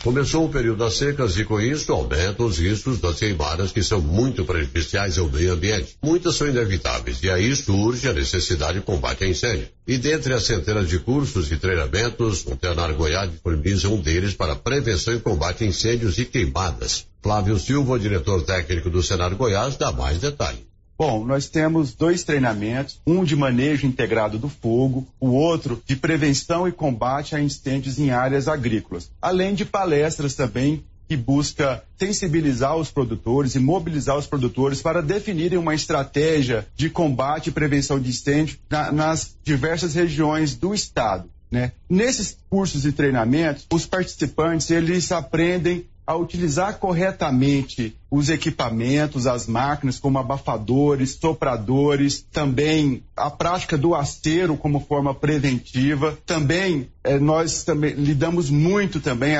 [0.04, 4.02] Começou o período das secas e com isso aumentam os riscos das queimadas que são
[4.02, 5.96] muito prejudiciais ao meio ambiente.
[6.02, 9.66] Muitas são inevitáveis e aí surge a necessidade de combate a incêndio.
[9.86, 14.54] E dentre as centenas de cursos e treinamentos, o Tenar Goiás disponibiliza um deles para
[14.54, 17.06] prevenção e combate a incêndios e queimadas.
[17.22, 20.73] Flávio Silva, diretor técnico do Senar Goiás, dá mais detalhes.
[20.96, 26.68] Bom, nós temos dois treinamentos, um de manejo integrado do fogo, o outro de prevenção
[26.68, 32.90] e combate a incêndios em áreas agrícolas, além de palestras também que busca sensibilizar os
[32.90, 38.58] produtores e mobilizar os produtores para definirem uma estratégia de combate e prevenção de incêndio
[38.70, 41.28] na, nas diversas regiões do estado.
[41.50, 41.72] Né?
[41.88, 49.98] Nesses cursos e treinamentos, os participantes eles aprendem a utilizar corretamente os equipamentos, as máquinas,
[49.98, 56.18] como abafadores, sopradores, também a prática do acero como forma preventiva.
[56.24, 59.34] Também eh, nós também lidamos muito também,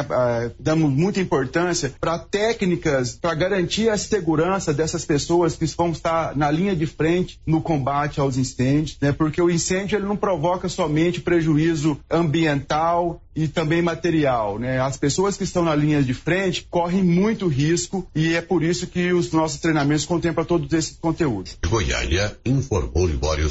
[0.59, 6.51] damos muita importância para técnicas para garantir a segurança dessas pessoas que vão estar na
[6.51, 9.12] linha de frente no combate aos incêndios, né?
[9.12, 14.81] Porque o incêndio ele não provoca somente prejuízo ambiental e também material, né?
[14.81, 18.87] As pessoas que estão na linha de frente correm muito risco e é por isso
[18.87, 21.57] que os nossos treinamentos contemplam todos esses conteúdos.
[21.67, 23.49] Goiânia informou Libório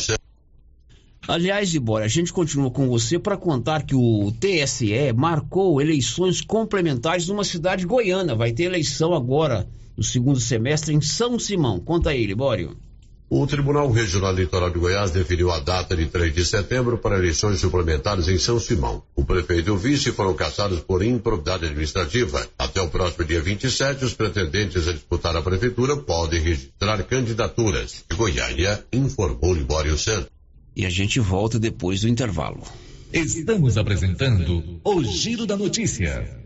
[1.25, 7.27] Aliás, Libório, a gente continua com você para contar que o TSE marcou eleições complementares
[7.27, 8.35] numa cidade goiana.
[8.35, 9.65] Vai ter eleição agora,
[9.95, 11.79] no segundo semestre, em São Simão.
[11.79, 12.77] Conta aí, Libório.
[13.35, 17.59] O Tribunal Regional Eleitoral de Goiás definiu a data de 3 de setembro para eleições
[17.59, 19.01] suplementares em São Simão.
[19.15, 22.47] O prefeito e o vice foram caçados por improbidade administrativa.
[22.59, 28.05] Até o próximo dia 27, os pretendentes a disputar a prefeitura podem registrar candidaturas.
[28.13, 30.29] Goiânia informou Libório Santos.
[30.75, 32.61] E a gente volta depois do intervalo.
[33.11, 36.45] Estamos apresentando o Giro da Notícia.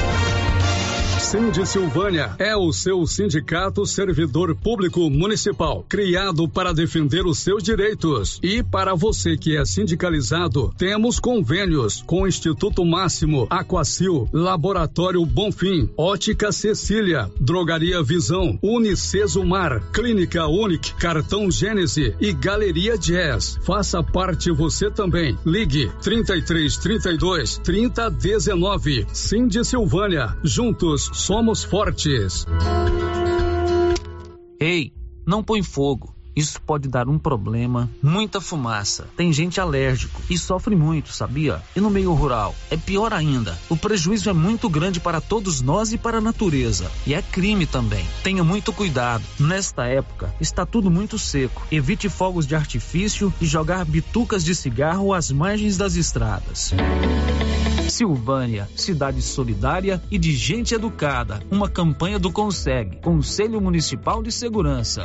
[1.31, 8.37] Cindy Silvânia é o seu sindicato servidor público municipal, criado para defender os seus direitos.
[8.43, 15.89] E para você que é sindicalizado, temos convênios com o Instituto Máximo, Aquacil, Laboratório Bonfim,
[15.95, 23.57] Ótica Cecília, Drogaria Visão, Unicesumar, Clínica Unic, Cartão Gênese e Galeria Jazz.
[23.63, 25.37] Faça parte você também.
[25.45, 29.07] Ligue 33 32 30 19.
[29.13, 30.35] Cindy Silvânia.
[30.43, 32.45] Juntos somos fortes.
[34.59, 34.91] Ei,
[35.25, 36.15] não põe fogo.
[36.33, 39.07] Isso pode dar um problema, muita fumaça.
[39.17, 41.61] Tem gente alérgico e sofre muito, sabia?
[41.75, 43.57] E no meio rural é pior ainda.
[43.69, 46.89] O prejuízo é muito grande para todos nós e para a natureza.
[47.05, 48.05] E é crime também.
[48.23, 49.23] Tenha muito cuidado.
[49.37, 51.67] Nesta época está tudo muito seco.
[51.69, 56.73] Evite fogos de artifício e jogar bitucas de cigarro às margens das estradas.
[58.01, 61.39] Silvânia, cidade solidária e de gente educada.
[61.51, 65.03] Uma campanha do Consegue, Conselho Municipal de Segurança.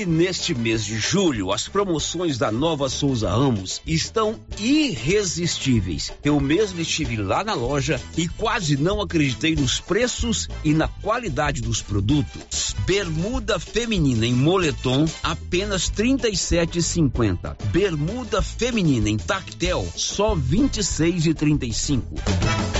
[0.00, 6.10] E neste mês de julho, as promoções da Nova Souza Ramos estão irresistíveis.
[6.24, 11.60] Eu mesmo estive lá na loja e quase não acreditei nos preços e na qualidade
[11.60, 12.74] dos produtos.
[12.86, 17.62] Bermuda feminina em moletom, apenas R$ 37,50.
[17.66, 22.79] Bermuda feminina em tactel, só R$ 26,35.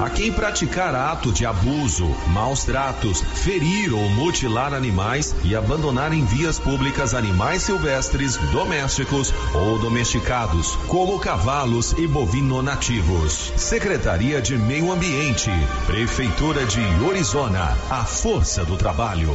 [0.00, 6.24] a quem praticar ato de abuso, maus tratos, ferir ou mutilar animais e abandonar em
[6.24, 13.52] vias públicas animais silvestres, domésticos ou domesticados, como cavalos e bovino nativos.
[13.56, 15.50] Secretaria de Meio Ambiente,
[15.86, 19.34] Prefeitura de Orizona, a força do trabalho.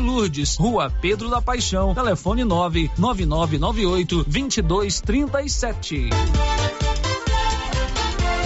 [0.00, 6.10] Lourdes, Rua Pedro da Paixão, telefone 99998 2237.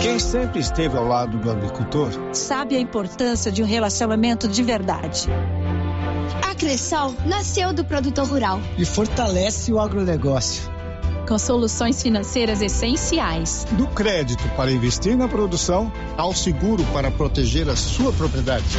[0.02, 5.28] Quem sempre esteve ao lado do agricultor sabe a importância de um relacionamento de verdade.
[6.42, 10.62] A Cressol nasceu do produtor rural e fortalece o agronegócio.
[11.28, 13.66] Com soluções financeiras essenciais.
[13.72, 18.78] Do crédito para investir na produção ao seguro para proteger a sua propriedade.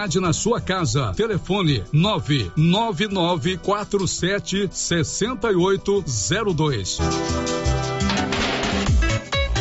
[0.00, 1.12] qualidade na sua casa.
[1.14, 7.59] Telefone 99947 6802.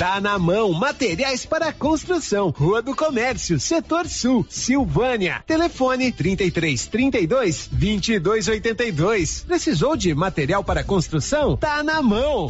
[0.00, 5.44] Tá na mão, materiais para construção, Rua do Comércio, Setor Sul, Silvânia.
[5.46, 9.40] Telefone 33 32 22 82.
[9.40, 11.54] Precisou de material para construção?
[11.54, 12.46] Tá na mão.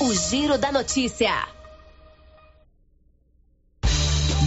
[0.00, 1.48] O Giro da Notícia.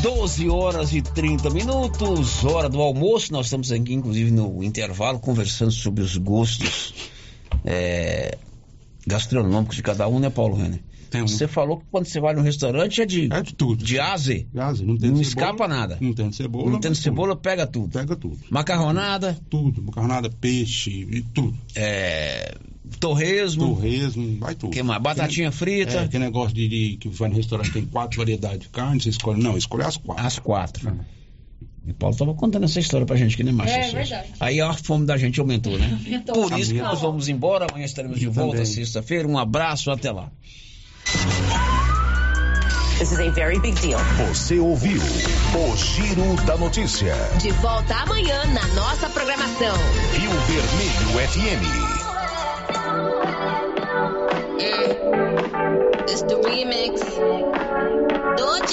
[0.03, 3.33] 12 horas e 30 minutos, hora do almoço.
[3.33, 6.93] Nós estamos aqui, inclusive, no intervalo, conversando sobre os gostos
[7.65, 8.37] é,
[9.07, 10.79] gastronômicos de cada um, né, Paulo Renner?
[11.27, 13.31] Você falou que quando você vai no restaurante é de.
[13.31, 13.83] É de tudo.
[13.83, 14.47] De ase.
[14.51, 15.97] De ase, não tem Não cebola, escapa nada.
[16.01, 16.71] Não tem cebola.
[16.71, 17.89] Não tendo cebola, pega tudo.
[17.89, 18.37] Pega tudo.
[18.49, 19.37] Macarronada.
[19.49, 19.81] Tudo.
[19.81, 21.57] Macarronada, peixe e tudo.
[21.75, 22.55] É.
[22.99, 23.75] Torresmo.
[23.75, 24.71] Torresmo, vai tudo.
[24.71, 25.01] Que mais?
[25.01, 26.01] Batatinha frita.
[26.01, 29.09] É, que negócio de, de que vai no restaurante tem quatro variedades de carne, você
[29.09, 29.41] escolhe.
[29.41, 30.25] Não, escolhe as quatro.
[30.25, 30.97] As quatro.
[31.87, 33.77] E Paulo estava contando essa história pra gente aqui, né, Márcio?
[33.77, 34.29] É verdade.
[34.41, 35.97] Aí a fome da gente aumentou, né?
[36.05, 36.49] Aumentou.
[36.49, 37.65] Por isso que nós vamos embora.
[37.69, 39.25] Amanhã estaremos de volta, sexta-feira.
[39.25, 40.29] Um abraço, até lá.
[42.99, 43.99] This is a very big deal.
[44.27, 47.15] Você ouviu o Giro da Notícia.
[47.39, 49.73] De volta amanhã na nossa programação.
[50.13, 51.63] Rio Vermelho FM.
[56.09, 57.01] It's the remix.
[58.35, 58.67] Do